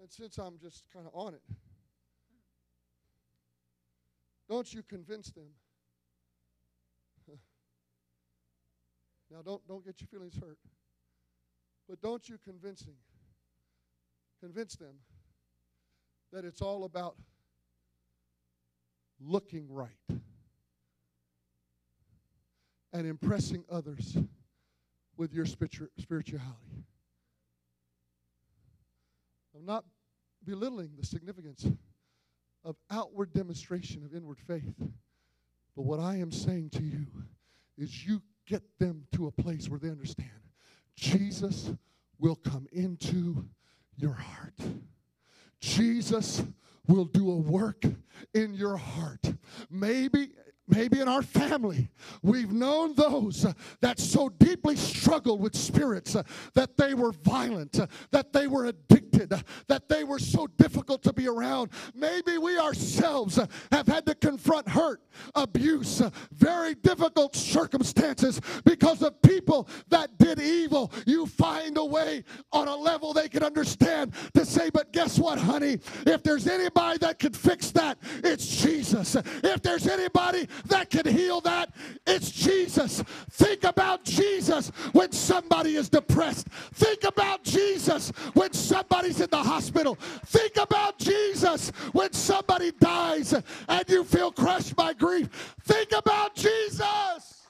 And 0.00 0.10
since 0.10 0.36
I'm 0.38 0.58
just 0.58 0.84
kind 0.92 1.06
of 1.06 1.12
on 1.14 1.34
it, 1.34 1.42
don't 4.48 4.72
you 4.72 4.82
convince 4.82 5.30
them. 5.30 5.46
Now 9.30 9.40
don't 9.42 9.66
don't 9.66 9.84
get 9.84 10.00
your 10.00 10.08
feelings 10.08 10.38
hurt. 10.38 10.58
But 11.88 12.00
don't 12.00 12.28
you 12.28 12.36
convince 12.44 12.82
convincing 12.82 12.94
convince 14.40 14.76
them 14.76 14.94
that 16.32 16.44
it's 16.44 16.60
all 16.60 16.84
about 16.84 17.16
looking 19.20 19.66
right 19.70 19.90
and 22.92 23.06
impressing 23.06 23.64
others 23.70 24.16
with 25.16 25.32
your 25.32 25.46
spirituality. 25.46 26.84
I'm 29.56 29.64
not 29.64 29.84
belittling 30.44 30.90
the 30.98 31.06
significance 31.06 31.66
of 32.64 32.76
outward 32.90 33.32
demonstration 33.32 34.04
of 34.04 34.14
inward 34.14 34.40
faith. 34.40 34.74
But 35.76 35.82
what 35.82 36.00
I 36.00 36.16
am 36.16 36.32
saying 36.32 36.70
to 36.70 36.82
you 36.82 37.06
is 37.76 38.06
you 38.06 38.22
get 38.46 38.62
them 38.78 39.06
to 39.12 39.26
a 39.26 39.30
place 39.30 39.68
where 39.68 39.78
they 39.78 39.90
understand 39.90 40.30
Jesus 40.96 41.72
will 42.18 42.36
come 42.36 42.66
into 42.72 43.44
your 43.96 44.12
heart. 44.12 44.54
Jesus 45.60 46.42
will 46.86 47.06
do 47.06 47.30
a 47.30 47.36
work 47.36 47.82
in 48.34 48.54
your 48.54 48.76
heart. 48.76 49.34
Maybe 49.70 50.30
Maybe 50.66 51.00
in 51.00 51.08
our 51.08 51.22
family, 51.22 51.90
we've 52.22 52.50
known 52.50 52.94
those 52.94 53.46
that 53.82 53.98
so 53.98 54.30
deeply 54.30 54.76
struggled 54.76 55.42
with 55.42 55.54
spirits 55.54 56.16
uh, 56.16 56.22
that 56.54 56.78
they 56.78 56.94
were 56.94 57.12
violent, 57.12 57.78
uh, 57.78 57.86
that 58.12 58.32
they 58.32 58.46
were 58.46 58.66
addicted, 58.66 59.30
uh, 59.30 59.40
that 59.68 59.90
they 59.90 60.04
were 60.04 60.18
so 60.18 60.46
difficult 60.56 61.02
to 61.02 61.12
be 61.12 61.28
around. 61.28 61.70
Maybe 61.94 62.38
we 62.38 62.58
ourselves 62.58 63.38
have 63.70 63.86
had 63.86 64.06
to 64.06 64.14
confront 64.14 64.66
hurt, 64.66 65.02
abuse, 65.34 66.00
very 66.32 66.74
difficult 66.76 67.36
circumstances 67.36 68.40
because 68.64 69.02
of 69.02 69.20
people 69.20 69.68
that 69.88 70.16
did 70.16 70.40
evil. 70.40 70.90
You 71.06 71.26
find 71.26 71.76
a 71.76 71.84
way 71.84 72.24
on 72.52 72.68
a 72.68 72.76
level 72.76 73.12
they 73.12 73.28
can 73.28 73.42
understand 73.42 74.14
to 74.32 74.46
say, 74.46 74.70
but 74.70 74.94
guess 74.94 75.18
what, 75.18 75.38
honey? 75.38 75.78
If 76.06 76.22
there's 76.22 76.46
anybody 76.46 76.98
that 76.98 77.18
could 77.18 77.36
fix 77.36 77.70
that, 77.72 77.98
it's 78.22 78.62
Jesus. 78.62 79.14
If 79.42 79.60
there's 79.60 79.86
anybody 79.86 80.48
that 80.66 80.90
can 80.90 81.06
heal 81.06 81.40
that, 81.42 81.74
it's 82.06 82.30
Jesus. 82.30 83.02
Think 83.30 83.64
about 83.64 84.04
Jesus 84.04 84.68
when 84.92 85.12
somebody 85.12 85.76
is 85.76 85.88
depressed. 85.88 86.48
Think 86.48 87.04
about 87.04 87.42
Jesus 87.44 88.10
when 88.34 88.52
somebody's 88.52 89.20
in 89.20 89.30
the 89.30 89.42
hospital. 89.42 89.96
Think 90.26 90.56
about 90.56 90.98
Jesus 90.98 91.70
when 91.92 92.12
somebody 92.12 92.72
dies 92.72 93.32
and 93.68 93.88
you 93.88 94.04
feel 94.04 94.32
crushed 94.32 94.76
by 94.76 94.92
grief. 94.92 95.54
Think 95.62 95.92
about 95.92 96.34
Jesus. 96.34 97.48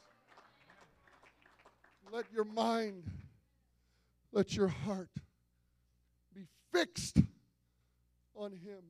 Let 2.12 2.26
your 2.32 2.44
mind, 2.44 3.02
let 4.32 4.54
your 4.54 4.68
heart 4.68 5.10
be 6.32 6.46
fixed 6.72 7.18
on 8.36 8.52
Him. 8.52 8.82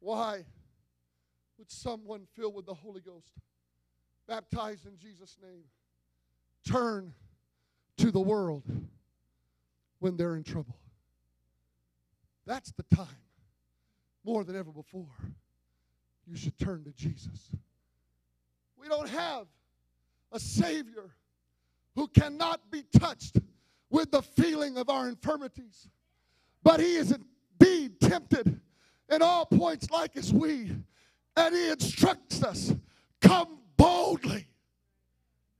Why? 0.00 0.44
With 1.58 1.70
someone 1.70 2.26
filled 2.34 2.54
with 2.54 2.66
the 2.66 2.74
Holy 2.74 3.00
Ghost, 3.00 3.32
baptized 4.26 4.86
in 4.86 4.96
Jesus' 4.98 5.36
name, 5.42 5.64
turn 6.66 7.12
to 7.98 8.10
the 8.10 8.20
world 8.20 8.64
when 9.98 10.16
they're 10.16 10.36
in 10.36 10.42
trouble. 10.42 10.76
That's 12.46 12.72
the 12.72 12.82
time, 12.94 13.06
more 14.24 14.44
than 14.44 14.56
ever 14.56 14.70
before, 14.70 15.06
you 16.26 16.36
should 16.36 16.58
turn 16.58 16.84
to 16.84 16.92
Jesus. 16.92 17.50
We 18.76 18.88
don't 18.88 19.08
have 19.08 19.46
a 20.32 20.40
Savior 20.40 21.14
who 21.94 22.08
cannot 22.08 22.70
be 22.70 22.82
touched 22.98 23.38
with 23.90 24.10
the 24.10 24.22
feeling 24.22 24.76
of 24.76 24.90
our 24.90 25.08
infirmities, 25.08 25.88
but 26.62 26.80
He 26.80 26.96
is 26.96 27.14
indeed 27.60 28.00
tempted 28.00 28.60
in 29.10 29.22
all 29.22 29.46
points 29.46 29.90
like 29.90 30.16
as 30.16 30.32
we 30.32 30.72
and 31.36 31.54
he 31.54 31.70
instructs 31.70 32.42
us 32.42 32.74
come 33.20 33.58
boldly 33.76 34.46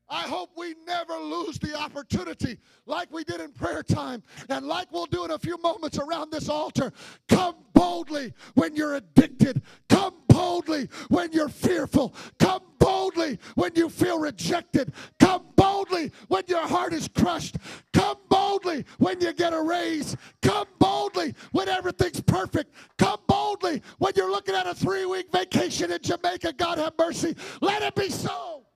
I 0.08 0.22
hope 0.22 0.50
we 0.56 0.76
never 0.86 1.14
lose 1.16 1.58
the 1.58 1.76
opportunity, 1.76 2.58
like 2.86 3.12
we 3.12 3.24
did 3.24 3.40
in 3.40 3.50
prayer 3.50 3.82
time, 3.82 4.22
and 4.48 4.64
like 4.64 4.92
we'll 4.92 5.06
do 5.06 5.24
in 5.24 5.32
a 5.32 5.38
few 5.38 5.56
moments 5.58 5.98
around 5.98 6.30
this 6.30 6.48
altar. 6.48 6.92
Come 7.28 7.56
boldly 7.72 8.32
when 8.54 8.76
you're 8.76 8.94
addicted. 8.94 9.62
Come 9.88 10.14
boldly 10.28 10.88
when 11.08 11.32
you're 11.32 11.48
fearful. 11.48 12.14
Come 12.38 12.62
boldly 12.84 13.38
when 13.54 13.72
you 13.74 13.88
feel 13.88 14.18
rejected. 14.18 14.92
Come 15.18 15.46
boldly 15.56 16.12
when 16.28 16.42
your 16.48 16.66
heart 16.66 16.92
is 16.92 17.08
crushed. 17.08 17.56
Come 17.94 18.18
boldly 18.28 18.84
when 18.98 19.20
you 19.22 19.32
get 19.32 19.54
a 19.54 19.62
raise. 19.62 20.14
Come 20.42 20.66
boldly 20.78 21.34
when 21.52 21.68
everything's 21.68 22.20
perfect. 22.20 22.74
Come 22.98 23.20
boldly 23.26 23.80
when 23.98 24.12
you're 24.16 24.30
looking 24.30 24.54
at 24.54 24.66
a 24.66 24.74
three 24.74 25.06
week 25.06 25.32
vacation 25.32 25.90
in 25.90 26.02
Jamaica. 26.02 26.52
God 26.52 26.76
have 26.76 26.92
mercy. 26.98 27.34
Let 27.62 27.80
it 27.80 27.94
be 27.94 28.10
so. 28.10 28.66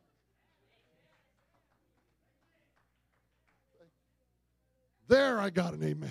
There 5.06 5.38
I 5.38 5.50
got 5.50 5.74
an 5.74 5.84
amen. 5.84 6.10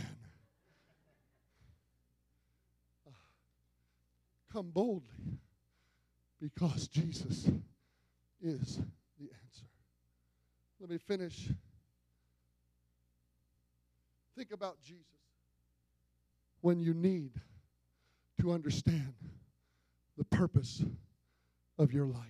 Come 4.53 4.69
boldly 4.69 5.39
because 6.39 6.87
Jesus 6.87 7.47
is 8.41 8.77
the 9.19 9.29
answer. 9.43 9.65
Let 10.79 10.89
me 10.89 10.97
finish. 10.97 11.49
Think 14.35 14.51
about 14.51 14.77
Jesus 14.83 15.05
when 16.61 16.79
you 16.79 16.93
need 16.93 17.31
to 18.39 18.51
understand 18.51 19.13
the 20.17 20.23
purpose 20.25 20.83
of 21.77 21.91
your 21.93 22.05
life. 22.05 22.23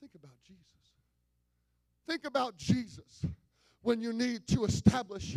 Think 0.00 0.12
about 0.14 0.40
Jesus. 0.46 0.62
Think 2.06 2.24
about 2.24 2.56
Jesus 2.56 3.24
when 3.82 4.00
you 4.00 4.12
need 4.12 4.46
to 4.48 4.64
establish 4.64 5.36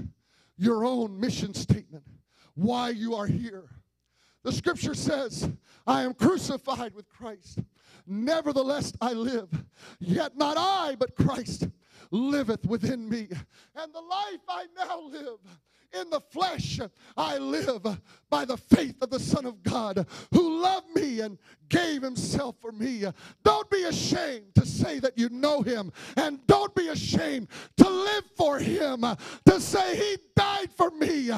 your 0.57 0.85
own 0.85 1.19
mission 1.19 1.53
statement, 1.53 2.03
why 2.53 2.89
you 2.89 3.15
are 3.15 3.27
here. 3.27 3.69
The 4.45 4.51
scripture 4.51 4.93
says, 4.93 5.49
I 5.87 6.03
am 6.03 6.13
crucified 6.13 6.93
with 6.93 7.09
Christ. 7.09 7.63
Nevertheless, 8.05 8.93
I 9.01 9.13
live. 9.13 9.49
Yet 9.99 10.37
not 10.37 10.55
I, 10.55 10.95
but 10.99 11.15
Christ 11.15 11.67
liveth 12.11 12.63
within 12.67 13.09
me. 13.09 13.27
And 13.75 13.91
the 13.91 14.01
life 14.01 14.41
I 14.47 14.67
now 14.77 15.01
live 15.01 15.39
in 15.99 16.11
the 16.11 16.19
flesh, 16.19 16.79
I 17.17 17.39
live 17.39 17.87
by 18.29 18.45
the 18.45 18.57
faith 18.57 19.01
of 19.01 19.09
the 19.09 19.19
Son 19.19 19.47
of 19.47 19.63
God 19.63 20.05
who 20.31 20.61
loved 20.61 20.95
me 20.95 21.21
and 21.21 21.39
gave 21.69 22.03
himself 22.03 22.55
for 22.61 22.71
me. 22.71 23.05
Don't 23.43 23.69
be 23.71 23.85
ashamed 23.85 24.53
to 24.55 24.65
say 24.65 24.99
that 24.99 25.17
you 25.17 25.29
know 25.29 25.63
him, 25.63 25.91
and 26.17 26.45
don't 26.45 26.75
be 26.75 26.89
ashamed 26.89 27.47
to 27.77 27.89
live 27.89 28.25
for 28.37 28.59
him, 28.59 29.01
to 29.45 29.59
say 29.59 29.95
he 29.95 30.17
died 30.35 30.69
for 30.75 30.91
me. 30.91 31.31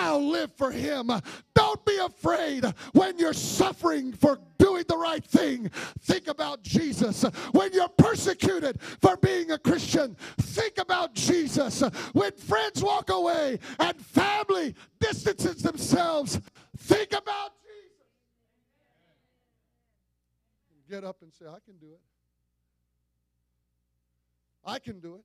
I'll 0.00 0.26
live 0.30 0.50
for 0.56 0.70
him. 0.70 1.10
Don't 1.54 1.84
be 1.84 1.98
afraid 1.98 2.64
when 2.92 3.18
you're 3.18 3.34
suffering 3.34 4.12
for 4.12 4.38
doing 4.58 4.84
the 4.88 4.96
right 4.96 5.22
thing. 5.22 5.68
Think 6.00 6.26
about 6.26 6.62
Jesus. 6.62 7.22
When 7.52 7.70
you're 7.74 7.88
persecuted 7.88 8.80
for 8.80 9.18
being 9.18 9.50
a 9.50 9.58
Christian, 9.58 10.16
think 10.38 10.78
about 10.78 11.12
Jesus. 11.14 11.82
When 12.14 12.32
friends 12.32 12.82
walk 12.82 13.10
away 13.10 13.58
and 13.78 14.00
family 14.00 14.74
distances 15.00 15.62
themselves, 15.62 16.40
think 16.78 17.12
about 17.12 17.52
Jesus. 17.62 18.06
Get 20.88 21.04
up 21.04 21.18
and 21.20 21.30
say, 21.34 21.44
I 21.44 21.58
can 21.62 21.76
do 21.78 21.92
it. 21.92 22.00
I 24.64 24.78
can 24.78 24.98
do 25.00 25.16
it. 25.16 25.24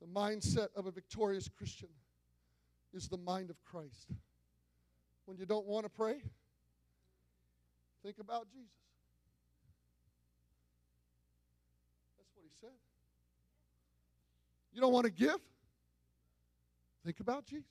The 0.00 0.06
mindset 0.06 0.68
of 0.76 0.86
a 0.86 0.92
victorious 0.92 1.48
Christian 1.48 1.88
is 2.96 3.08
the 3.08 3.18
mind 3.18 3.50
of 3.50 3.62
Christ. 3.64 4.08
When 5.26 5.36
you 5.36 5.46
don't 5.46 5.66
want 5.66 5.84
to 5.84 5.90
pray, 5.90 6.16
think 8.02 8.16
about 8.18 8.46
Jesus. 8.50 8.70
That's 12.16 12.30
what 12.34 12.44
he 12.44 12.50
said. 12.60 12.70
You 14.72 14.80
don't 14.80 14.92
want 14.92 15.04
to 15.04 15.12
give? 15.12 15.40
Think 17.04 17.20
about 17.20 17.44
Jesus. 17.46 17.64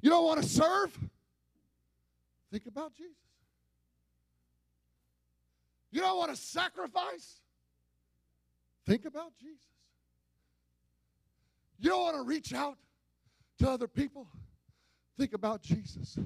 You 0.00 0.10
don't 0.10 0.24
want 0.24 0.42
to 0.42 0.48
serve? 0.48 0.96
Think 2.50 2.66
about 2.66 2.94
Jesus. 2.94 3.14
You 5.90 6.00
don't 6.00 6.16
want 6.16 6.30
to 6.30 6.36
sacrifice? 6.36 7.40
Think 8.86 9.04
about 9.04 9.32
Jesus. 9.40 9.77
You 11.78 11.90
don't 11.90 12.02
want 12.02 12.16
to 12.16 12.22
reach 12.22 12.52
out 12.52 12.76
to 13.60 13.70
other 13.70 13.88
people? 13.88 14.28
Think 15.18 15.32
about 15.32 15.62
Jesus. 15.62 16.16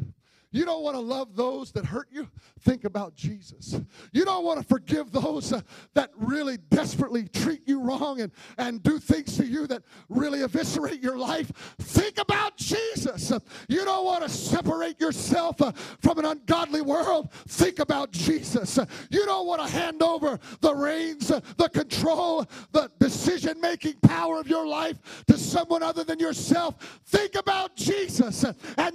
You 0.52 0.66
don't 0.66 0.82
want 0.82 0.94
to 0.96 1.00
love 1.00 1.34
those 1.34 1.72
that 1.72 1.86
hurt 1.86 2.08
you? 2.12 2.28
Think 2.60 2.84
about 2.84 3.16
Jesus. 3.16 3.80
You 4.12 4.26
don't 4.26 4.44
want 4.44 4.60
to 4.60 4.66
forgive 4.66 5.10
those 5.10 5.50
uh, 5.50 5.62
that 5.94 6.10
really 6.14 6.58
desperately 6.58 7.26
treat 7.26 7.62
you 7.66 7.80
wrong 7.80 8.20
and, 8.20 8.30
and 8.58 8.82
do 8.82 8.98
things 8.98 9.38
to 9.38 9.46
you 9.46 9.66
that 9.68 9.82
really 10.10 10.42
eviscerate 10.42 11.00
your 11.00 11.16
life? 11.16 11.50
Think 11.78 12.18
about 12.18 12.58
Jesus. 12.58 13.32
You 13.66 13.84
don't 13.86 14.04
want 14.04 14.24
to 14.24 14.28
separate 14.28 15.00
yourself 15.00 15.60
uh, 15.62 15.72
from 15.72 16.18
an 16.18 16.26
ungodly 16.26 16.82
world? 16.82 17.32
Think 17.48 17.78
about 17.78 18.10
Jesus. 18.10 18.78
You 19.10 19.24
don't 19.24 19.46
want 19.46 19.62
to 19.62 19.68
hand 19.68 20.02
over 20.02 20.38
the 20.60 20.74
reins, 20.74 21.30
uh, 21.30 21.40
the 21.56 21.70
control, 21.70 22.46
the 22.72 22.90
decision 23.00 23.58
making 23.58 23.94
power 24.02 24.38
of 24.38 24.48
your 24.48 24.66
life 24.66 25.24
to 25.28 25.38
someone 25.38 25.82
other 25.82 26.04
than 26.04 26.18
yourself? 26.18 27.00
Think 27.06 27.36
about 27.36 27.74
Jesus 27.74 28.44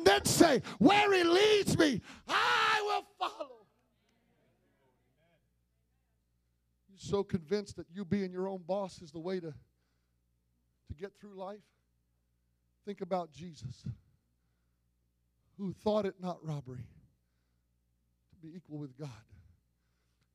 then 0.06 0.26
say, 0.26 0.62
where 0.80 1.14
he 1.14 1.24
leads 1.24 1.58
leads 1.58 1.78
me, 1.78 2.02
I 2.28 2.82
will 2.84 3.06
follow. 3.18 3.50
You're 6.90 6.98
so 6.98 7.24
convinced 7.24 7.78
that 7.78 7.88
you 7.94 8.06
being 8.06 8.32
your 8.32 8.48
own 8.48 8.62
boss 8.68 9.02
is 9.02 9.12
the 9.12 9.20
way 9.20 9.40
to, 9.40 9.52
to 9.52 10.94
get 10.98 11.12
through 11.20 11.36
life? 11.36 11.60
Think 12.86 13.02
about 13.02 13.32
Jesus, 13.32 13.86
who 15.58 15.74
thought 15.74 16.06
it 16.06 16.16
not 16.22 16.38
robbery 16.42 16.86
to 18.30 18.48
be 18.48 18.56
equal 18.56 18.78
with 18.78 18.98
God, 18.98 19.10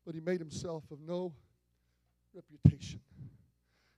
but 0.05 0.15
he 0.15 0.21
made 0.21 0.41
himself 0.41 0.85
of 0.91 0.99
no 1.07 1.33
reputation. 2.35 3.01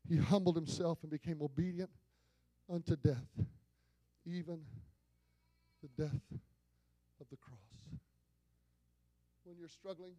He 0.09 0.19
humbled 0.19 0.55
himself 0.55 0.99
and 1.03 1.11
became 1.11 1.43
obedient 1.43 1.91
unto 2.71 2.95
death, 2.95 3.27
even 4.27 4.61
the 5.85 6.03
death 6.03 6.21
of 7.21 7.29
the 7.31 7.37
cross. 7.37 7.59
When 9.45 9.59
you're 9.59 9.69
struggling 9.69 10.15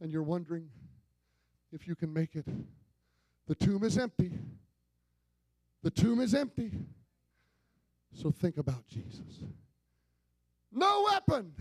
and 0.00 0.10
you're 0.10 0.22
wondering 0.22 0.68
if 1.72 1.88
you 1.88 1.94
can 1.94 2.12
make 2.12 2.36
it, 2.36 2.46
the 3.46 3.54
tomb 3.54 3.82
is 3.82 3.96
empty. 3.96 4.32
The 5.82 5.90
tomb 5.90 6.20
is 6.20 6.34
empty. 6.34 6.70
So 8.12 8.30
think 8.30 8.58
about 8.58 8.86
Jesus. 8.86 9.44
No 10.70 11.06
weapon 11.10 11.52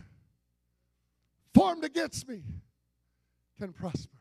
formed 1.54 1.86
against 1.86 2.28
me 2.28 2.42
can 3.58 3.72
prosper. 3.72 4.18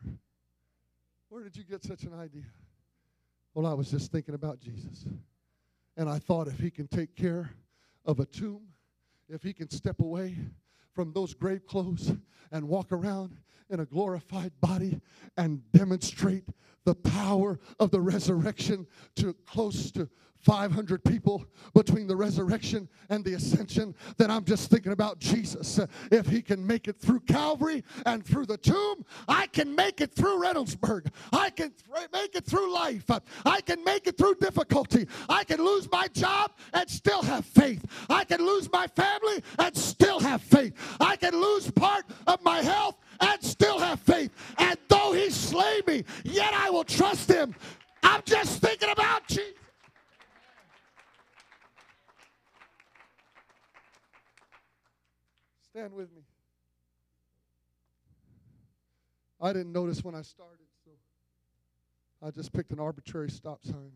Where 1.27 1.43
did 1.43 1.57
you 1.57 1.65
get 1.65 1.83
such 1.83 2.03
an 2.03 2.13
idea? 2.17 2.45
Well, 3.53 3.65
I 3.65 3.73
was 3.73 3.91
just 3.91 4.11
thinking 4.11 4.35
about 4.35 4.61
Jesus. 4.61 5.05
And 5.97 6.09
I 6.09 6.19
thought 6.19 6.47
if 6.47 6.59
he 6.59 6.69
can 6.69 6.87
take 6.87 7.15
care 7.15 7.51
of 8.05 8.19
a 8.19 8.25
tomb, 8.25 8.61
if 9.29 9.43
he 9.43 9.53
can 9.53 9.69
step 9.69 9.99
away 9.99 10.37
from 10.93 11.11
those 11.11 11.33
grave 11.33 11.65
clothes 11.65 12.13
and 12.51 12.67
walk 12.67 12.91
around 12.91 13.37
in 13.69 13.79
a 13.79 13.85
glorified 13.85 14.51
body 14.61 15.01
and 15.37 15.61
demonstrate 15.71 16.45
the 16.85 16.95
power 16.95 17.59
of 17.79 17.91
the 17.91 17.99
resurrection 17.99 18.85
to 19.15 19.33
close 19.45 19.91
to 19.91 20.07
500 20.45 21.03
people 21.03 21.43
between 21.73 22.05
the 22.05 22.15
resurrection 22.15 22.87
and 23.09 23.25
the 23.25 23.33
ascension, 23.33 23.95
then 24.17 24.29
I'm 24.29 24.45
just 24.45 24.69
thinking 24.69 24.91
about 24.91 25.19
Jesus. 25.19 25.79
If 26.11 26.27
he 26.27 26.41
can 26.43 26.65
make 26.65 26.87
it 26.87 26.99
through 26.99 27.21
Calvary 27.21 27.83
and 28.05 28.23
through 28.23 28.45
the 28.45 28.57
tomb, 28.57 29.03
I 29.27 29.47
can 29.47 29.75
make 29.75 30.01
it 30.01 30.13
through 30.13 30.39
Reynoldsburg. 30.41 31.07
I 31.33 31.49
can 31.49 31.71
th- 31.71 32.07
make 32.13 32.35
it 32.35 32.45
through 32.45 32.71
life. 32.71 33.09
I 33.43 33.61
can 33.61 33.83
make 33.83 34.05
it 34.05 34.17
through 34.17 34.35
difficulty. 34.35 35.07
I 35.27 35.43
can 35.43 35.63
lose 35.65 35.91
my 35.91 36.07
job 36.09 36.51
and 36.73 36.87
still 36.87 37.23
have 37.23 37.43
faith. 37.45 37.83
I 38.07 38.23
can 38.23 38.45
lose 38.45 38.71
my 38.71 38.85
family 38.87 39.43
and 39.57 39.75
still 39.75 40.19
have 40.19 40.41
faith. 40.43 40.73
I 40.99 41.15
can 41.15 41.33
lose 41.33 41.71
part 41.71 42.05
of 42.27 42.43
my 42.43 42.61
health 42.61 42.97
and 43.19 43.43
still 43.43 43.79
have 43.79 43.99
faith. 43.99 44.31
And 44.59 44.77
though 44.89 45.11
he 45.11 45.31
slay 45.31 45.81
me, 45.87 46.03
yet 46.23 46.53
I 46.53 46.69
will 46.69 46.83
trust 46.83 47.31
him. 47.31 47.55
I'm 48.03 48.21
just 48.25 48.61
thinking 48.61 48.89
about 48.89 49.27
Jesus. 49.27 49.64
Stand 55.75 55.93
with 55.93 56.09
me. 56.15 56.21
I 59.41 59.51
didn't 59.51 59.73
notice 59.73 60.01
when 60.05 60.15
I 60.15 60.21
started, 60.21 60.67
so 60.85 60.91
I 62.25 62.31
just 62.31 62.53
picked 62.53 62.71
an 62.71 62.79
arbitrary 62.79 63.29
stop 63.29 63.59
sign. 63.65 63.91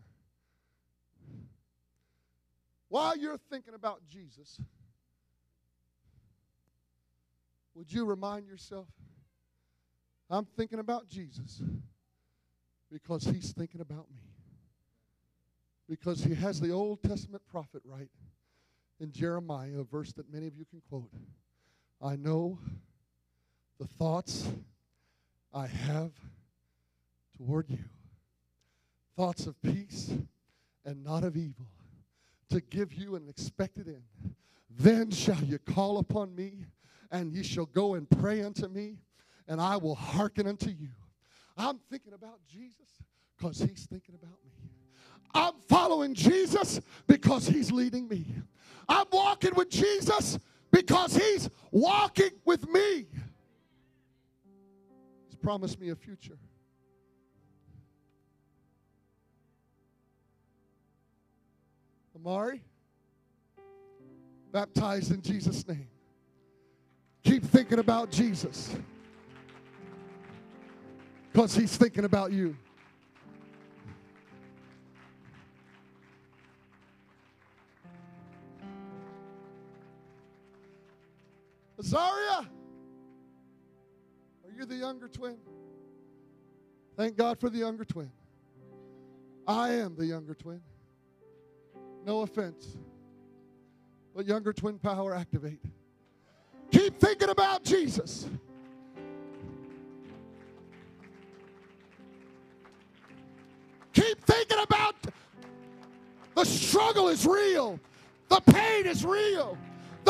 While 2.90 3.16
you're 3.16 3.38
thinking 3.38 3.72
about 3.72 4.02
Jesus, 4.10 4.60
would 7.74 7.90
you 7.90 8.04
remind 8.04 8.46
yourself, 8.46 8.88
I'm 10.28 10.44
thinking 10.44 10.80
about 10.80 11.08
Jesus 11.08 11.62
because 12.92 13.24
he's 13.24 13.52
thinking 13.52 13.80
about 13.80 14.04
me. 14.14 14.20
Because 15.88 16.22
he 16.22 16.34
has 16.34 16.60
the 16.60 16.72
Old 16.72 17.02
Testament 17.02 17.42
prophet 17.50 17.80
write 17.86 18.10
in 19.00 19.12
Jeremiah, 19.12 19.78
a 19.78 19.84
verse 19.84 20.12
that 20.12 20.30
many 20.30 20.46
of 20.46 20.54
you 20.58 20.66
can 20.66 20.82
quote. 20.90 21.08
I 22.02 22.16
know 22.16 22.58
the 23.78 23.86
thoughts 23.86 24.48
I 25.52 25.66
have 25.66 26.12
toward 27.36 27.70
you 27.70 27.78
thoughts 29.20 29.44
of 29.44 29.60
peace 29.60 30.14
and 30.86 31.04
not 31.04 31.24
of 31.24 31.36
evil, 31.36 31.66
to 32.48 32.58
give 32.58 32.94
you 32.94 33.16
an 33.16 33.28
expected 33.28 33.86
end. 33.86 34.34
Then 34.78 35.10
shall 35.10 35.44
you 35.44 35.58
call 35.58 35.98
upon 35.98 36.34
me, 36.34 36.64
and 37.10 37.30
ye 37.30 37.42
shall 37.42 37.66
go 37.66 37.96
and 37.96 38.08
pray 38.08 38.40
unto 38.40 38.66
me, 38.66 38.96
and 39.46 39.60
I 39.60 39.76
will 39.76 39.94
hearken 39.94 40.46
unto 40.46 40.70
you. 40.70 40.88
I'm 41.54 41.78
thinking 41.90 42.14
about 42.14 42.40
Jesus 42.50 43.02
because 43.36 43.58
he's 43.58 43.84
thinking 43.84 44.14
about 44.14 44.38
me. 44.42 44.52
I'm 45.34 45.52
following 45.68 46.14
Jesus 46.14 46.80
because 47.06 47.46
he's 47.46 47.70
leading 47.70 48.08
me. 48.08 48.24
I'm 48.88 49.06
walking 49.12 49.54
with 49.54 49.68
Jesus 49.68 50.38
because 50.70 51.14
he's 51.16 51.48
walking 51.70 52.30
with 52.44 52.68
me. 52.68 53.06
He's 55.28 55.36
promised 55.42 55.80
me 55.80 55.90
a 55.90 55.96
future. 55.96 56.38
Amari, 62.16 62.62
baptized 64.52 65.10
in 65.10 65.22
Jesus' 65.22 65.66
name. 65.66 65.88
Keep 67.24 67.44
thinking 67.44 67.78
about 67.78 68.10
Jesus 68.10 68.76
because 71.32 71.54
he's 71.54 71.76
thinking 71.76 72.04
about 72.04 72.32
you. 72.32 72.56
Azaria, 81.80 82.46
are 84.44 84.52
you 84.54 84.66
the 84.66 84.74
younger 84.74 85.08
twin? 85.08 85.36
Thank 86.94 87.16
God 87.16 87.40
for 87.40 87.48
the 87.48 87.56
younger 87.56 87.86
twin. 87.86 88.10
I 89.46 89.70
am 89.70 89.96
the 89.96 90.04
younger 90.04 90.34
twin. 90.34 90.60
No 92.04 92.20
offense. 92.20 92.76
But 94.14 94.26
younger 94.26 94.52
twin 94.52 94.78
power 94.78 95.14
activate. 95.14 95.60
Keep 96.70 97.00
thinking 97.00 97.30
about 97.30 97.64
Jesus. 97.64 98.28
Keep 103.94 104.20
thinking 104.26 104.58
about 104.62 104.96
the 106.34 106.44
struggle 106.44 107.08
is 107.08 107.26
real. 107.26 107.80
The 108.28 108.40
pain 108.40 108.86
is 108.86 109.02
real. 109.02 109.56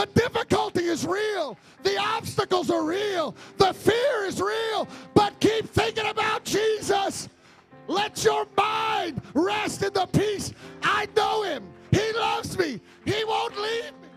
The 0.01 0.07
difficulty 0.15 0.85
is 0.85 1.07
real. 1.07 1.59
The 1.83 1.99
obstacles 1.99 2.71
are 2.71 2.83
real. 2.83 3.35
The 3.59 3.75
fear 3.75 4.25
is 4.25 4.41
real. 4.41 4.89
But 5.13 5.39
keep 5.41 5.69
thinking 5.69 6.07
about 6.07 6.43
Jesus. 6.43 7.29
Let 7.87 8.25
your 8.25 8.47
mind 8.57 9.21
rest 9.35 9.83
in 9.83 9.93
the 9.93 10.07
peace. 10.07 10.55
I 10.83 11.07
know 11.15 11.43
him. 11.43 11.65
He 11.91 12.15
loves 12.15 12.57
me. 12.57 12.81
He 13.05 13.25
won't 13.25 13.55
leave 13.59 13.93
me. 14.01 14.09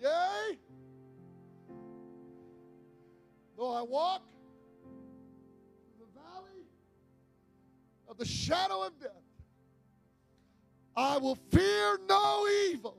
Yea. 0.00 0.56
Though 3.58 3.74
I 3.74 3.82
walk 3.82 4.22
in 4.86 6.00
the 6.00 6.18
valley 6.18 6.64
of 8.08 8.16
the 8.16 8.24
shadow 8.24 8.84
of 8.84 8.98
death, 8.98 9.27
I 10.98 11.16
will 11.16 11.38
fear 11.52 12.00
no 12.08 12.44
evil. 12.72 12.96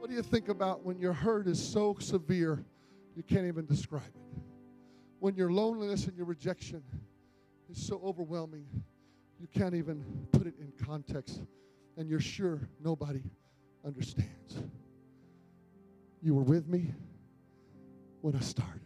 What 0.00 0.10
do 0.10 0.16
you 0.16 0.22
think 0.22 0.48
about 0.48 0.84
when 0.84 0.98
your 0.98 1.12
hurt 1.12 1.46
is 1.46 1.64
so 1.64 1.96
severe 2.00 2.64
you 3.14 3.22
can't 3.22 3.46
even 3.46 3.64
describe 3.64 4.02
it? 4.02 4.42
When 5.20 5.36
your 5.36 5.52
loneliness 5.52 6.06
and 6.06 6.16
your 6.16 6.26
rejection 6.26 6.82
is 7.70 7.80
so 7.80 8.00
overwhelming 8.04 8.66
you 9.40 9.46
can't 9.56 9.74
even 9.76 10.04
put 10.32 10.48
it 10.48 10.54
in 10.58 10.72
context 10.84 11.40
and 11.96 12.08
you're 12.08 12.18
sure 12.18 12.60
nobody 12.82 13.22
understands. 13.84 14.64
You 16.20 16.34
were 16.34 16.42
with 16.42 16.66
me 16.66 16.92
when 18.20 18.34
I 18.34 18.40
started. 18.40 18.80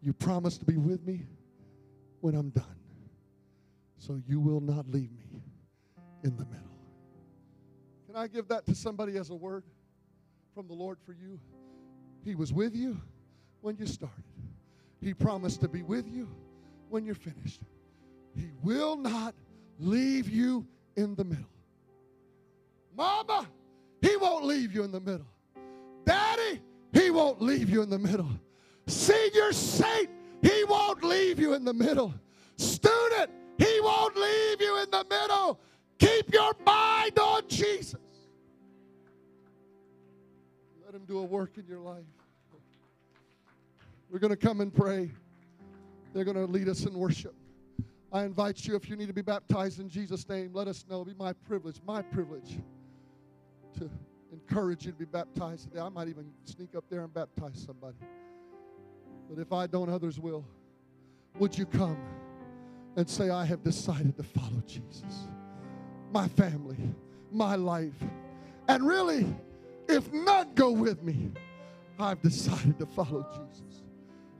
You 0.00 0.12
promised 0.12 0.60
to 0.60 0.66
be 0.66 0.76
with 0.76 1.04
me 1.04 1.26
when 2.20 2.36
I'm 2.36 2.50
done. 2.50 2.79
So 4.00 4.18
you 4.26 4.40
will 4.40 4.60
not 4.60 4.88
leave 4.88 5.12
me 5.12 5.42
in 6.24 6.34
the 6.36 6.46
middle. 6.46 6.66
Can 8.06 8.16
I 8.16 8.26
give 8.26 8.48
that 8.48 8.64
to 8.66 8.74
somebody 8.74 9.18
as 9.18 9.28
a 9.28 9.34
word 9.34 9.62
from 10.54 10.66
the 10.66 10.72
Lord 10.72 10.98
for 11.04 11.12
you? 11.12 11.38
He 12.24 12.34
was 12.34 12.50
with 12.50 12.74
you 12.74 12.98
when 13.60 13.76
you 13.76 13.86
started. 13.86 14.24
He 15.02 15.12
promised 15.12 15.60
to 15.60 15.68
be 15.68 15.82
with 15.82 16.08
you 16.08 16.28
when 16.88 17.04
you're 17.04 17.14
finished. 17.14 17.60
He 18.34 18.50
will 18.62 18.96
not 18.96 19.34
leave 19.78 20.30
you 20.30 20.66
in 20.96 21.14
the 21.14 21.24
middle. 21.24 21.44
Mama, 22.96 23.46
he 24.00 24.16
won't 24.16 24.46
leave 24.46 24.74
you 24.74 24.82
in 24.82 24.92
the 24.92 25.00
middle. 25.00 25.26
Daddy, 26.06 26.62
he 26.94 27.10
won't 27.10 27.42
leave 27.42 27.68
you 27.68 27.82
in 27.82 27.90
the 27.90 27.98
middle. 27.98 28.30
Senior 28.86 29.52
saint, 29.52 30.08
he 30.40 30.64
won't 30.64 31.04
leave 31.04 31.38
you 31.38 31.52
in 31.52 31.64
the 31.64 31.74
middle. 31.74 32.14
Student, 32.56 33.30
he 33.60 33.80
won't 33.82 34.16
leave 34.16 34.60
you 34.60 34.82
in 34.82 34.90
the 34.90 35.04
middle. 35.10 35.60
Keep 35.98 36.32
your 36.32 36.54
mind 36.64 37.18
on 37.18 37.42
Jesus. 37.46 38.00
Let 40.84 40.94
him 40.94 41.04
do 41.04 41.18
a 41.18 41.22
work 41.22 41.58
in 41.58 41.66
your 41.66 41.80
life. 41.80 42.04
We're 44.10 44.18
going 44.18 44.30
to 44.30 44.36
come 44.36 44.62
and 44.62 44.74
pray. 44.74 45.10
They're 46.14 46.24
going 46.24 46.38
to 46.38 46.46
lead 46.46 46.68
us 46.68 46.86
in 46.86 46.94
worship. 46.94 47.34
I 48.12 48.24
invite 48.24 48.66
you, 48.66 48.74
if 48.74 48.88
you 48.88 48.96
need 48.96 49.08
to 49.08 49.12
be 49.12 49.22
baptized 49.22 49.78
in 49.78 49.88
Jesus' 49.88 50.28
name, 50.28 50.50
let 50.54 50.66
us 50.66 50.84
know. 50.88 51.02
It'll 51.02 51.04
be 51.04 51.14
my 51.14 51.32
privilege, 51.32 51.76
my 51.86 52.02
privilege 52.02 52.58
to 53.78 53.88
encourage 54.32 54.86
you 54.86 54.92
to 54.92 54.98
be 54.98 55.04
baptized 55.04 55.68
today. 55.68 55.80
I 55.80 55.90
might 55.90 56.08
even 56.08 56.32
sneak 56.44 56.74
up 56.74 56.84
there 56.88 57.02
and 57.02 57.12
baptize 57.12 57.62
somebody. 57.64 57.98
But 59.28 59.40
if 59.40 59.52
I 59.52 59.66
don't, 59.66 59.90
others 59.90 60.18
will. 60.18 60.44
Would 61.38 61.56
you 61.56 61.66
come 61.66 61.98
and 63.00 63.08
say, 63.08 63.30
I 63.30 63.46
have 63.46 63.62
decided 63.62 64.16
to 64.18 64.22
follow 64.22 64.62
Jesus? 64.66 65.26
My 66.12 66.28
family, 66.28 66.76
my 67.32 67.56
life. 67.56 67.98
And 68.68 68.86
really, 68.86 69.26
if 69.88 70.12
none 70.12 70.52
go 70.54 70.70
with 70.70 71.02
me, 71.02 71.32
I've 71.98 72.20
decided 72.20 72.78
to 72.78 72.86
follow 72.86 73.26
Jesus. 73.32 73.84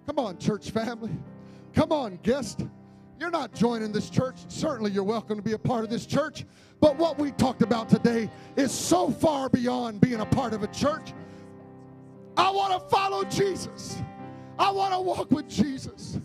Come 0.06 0.18
on, 0.18 0.38
church 0.38 0.70
family. 0.70 1.12
Come 1.74 1.90
on, 1.90 2.18
guest. 2.22 2.66
You're 3.18 3.30
not 3.30 3.54
joining 3.54 3.92
this 3.92 4.10
church. 4.10 4.36
Certainly, 4.48 4.90
you're 4.90 5.04
welcome 5.04 5.36
to 5.36 5.42
be 5.42 5.52
a 5.52 5.58
part 5.58 5.84
of 5.84 5.90
this 5.90 6.04
church. 6.04 6.44
But 6.80 6.96
what 6.96 7.18
we 7.18 7.32
talked 7.32 7.62
about 7.62 7.88
today 7.88 8.30
is 8.56 8.72
so 8.72 9.10
far 9.10 9.48
beyond 9.48 10.02
being 10.02 10.20
a 10.20 10.26
part 10.26 10.52
of 10.52 10.62
a 10.62 10.68
church. 10.68 11.14
I 12.36 12.50
want 12.50 12.74
to 12.74 12.88
follow 12.88 13.24
Jesus. 13.24 14.02
I 14.58 14.70
want 14.70 14.92
to 14.92 15.00
walk 15.00 15.30
with 15.30 15.48
Jesus. 15.48 16.18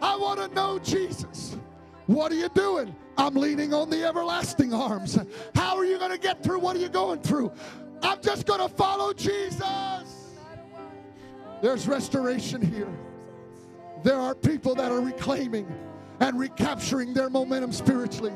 I 0.00 0.16
want 0.16 0.40
to 0.40 0.48
know 0.54 0.78
Jesus. 0.78 1.56
What 2.12 2.30
are 2.30 2.36
you 2.36 2.50
doing? 2.50 2.94
I'm 3.16 3.34
leaning 3.34 3.72
on 3.72 3.88
the 3.88 4.04
everlasting 4.04 4.74
arms. 4.74 5.18
How 5.54 5.78
are 5.78 5.84
you 5.84 5.98
going 5.98 6.10
to 6.10 6.18
get 6.18 6.42
through? 6.42 6.58
What 6.58 6.76
are 6.76 6.78
you 6.78 6.90
going 6.90 7.20
through? 7.20 7.52
I'm 8.02 8.20
just 8.20 8.46
going 8.46 8.60
to 8.60 8.68
follow 8.74 9.14
Jesus. 9.14 9.62
There's 11.62 11.88
restoration 11.88 12.60
here. 12.60 12.88
There 14.02 14.18
are 14.18 14.34
people 14.34 14.74
that 14.74 14.92
are 14.92 15.00
reclaiming 15.00 15.66
and 16.20 16.38
recapturing 16.38 17.14
their 17.14 17.30
momentum 17.30 17.72
spiritually. 17.72 18.34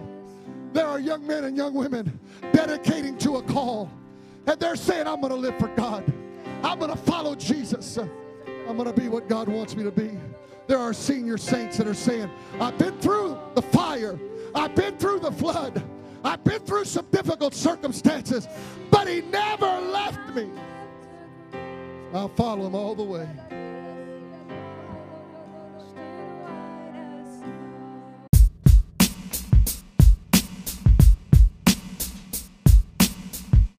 There 0.73 0.87
are 0.87 0.99
young 0.99 1.27
men 1.27 1.45
and 1.45 1.55
young 1.55 1.75
women 1.75 2.19
dedicating 2.53 3.19
to 3.19 3.37
a 3.37 3.43
call. 3.43 3.91
And 4.47 4.59
they're 4.59 4.77
saying, 4.77 5.07
I'm 5.07 5.21
going 5.21 5.33
to 5.33 5.39
live 5.39 5.59
for 5.59 5.69
God. 5.69 6.11
I'm 6.63 6.79
going 6.79 6.91
to 6.93 6.97
follow 6.97 7.35
Jesus. 7.35 7.99
I'm 7.99 8.77
going 8.77 8.91
to 8.91 8.99
be 8.99 9.09
what 9.09 9.29
God 9.29 9.49
wants 9.49 9.77
me 9.77 9.85
to 9.85 9.91
be. 9.91 10.19
There 10.67 10.79
are 10.79 10.93
senior 10.93 11.39
saints 11.39 11.77
that 11.79 11.87
are 11.87 11.95
saying, 11.95 12.31
I've 12.61 12.77
been 12.79 12.99
through 12.99 13.39
the 13.55 13.63
fire. 13.63 14.19
I've 14.55 14.75
been 14.75 14.97
through 14.97 15.21
the 15.21 15.33
flood. 15.33 15.83
I've 16.25 16.43
been 16.43 16.61
through 16.61 16.87
some 16.87 17.07
difficult 17.13 17.55
circumstances, 17.55 18.49
but 18.91 19.07
He 19.07 19.21
never 19.21 19.67
left 19.67 20.35
me. 20.35 20.51
I'll 22.13 22.29
follow 22.29 22.67
Him 22.67 22.75
all 22.75 22.95
the 22.95 23.05
way. 23.05 23.29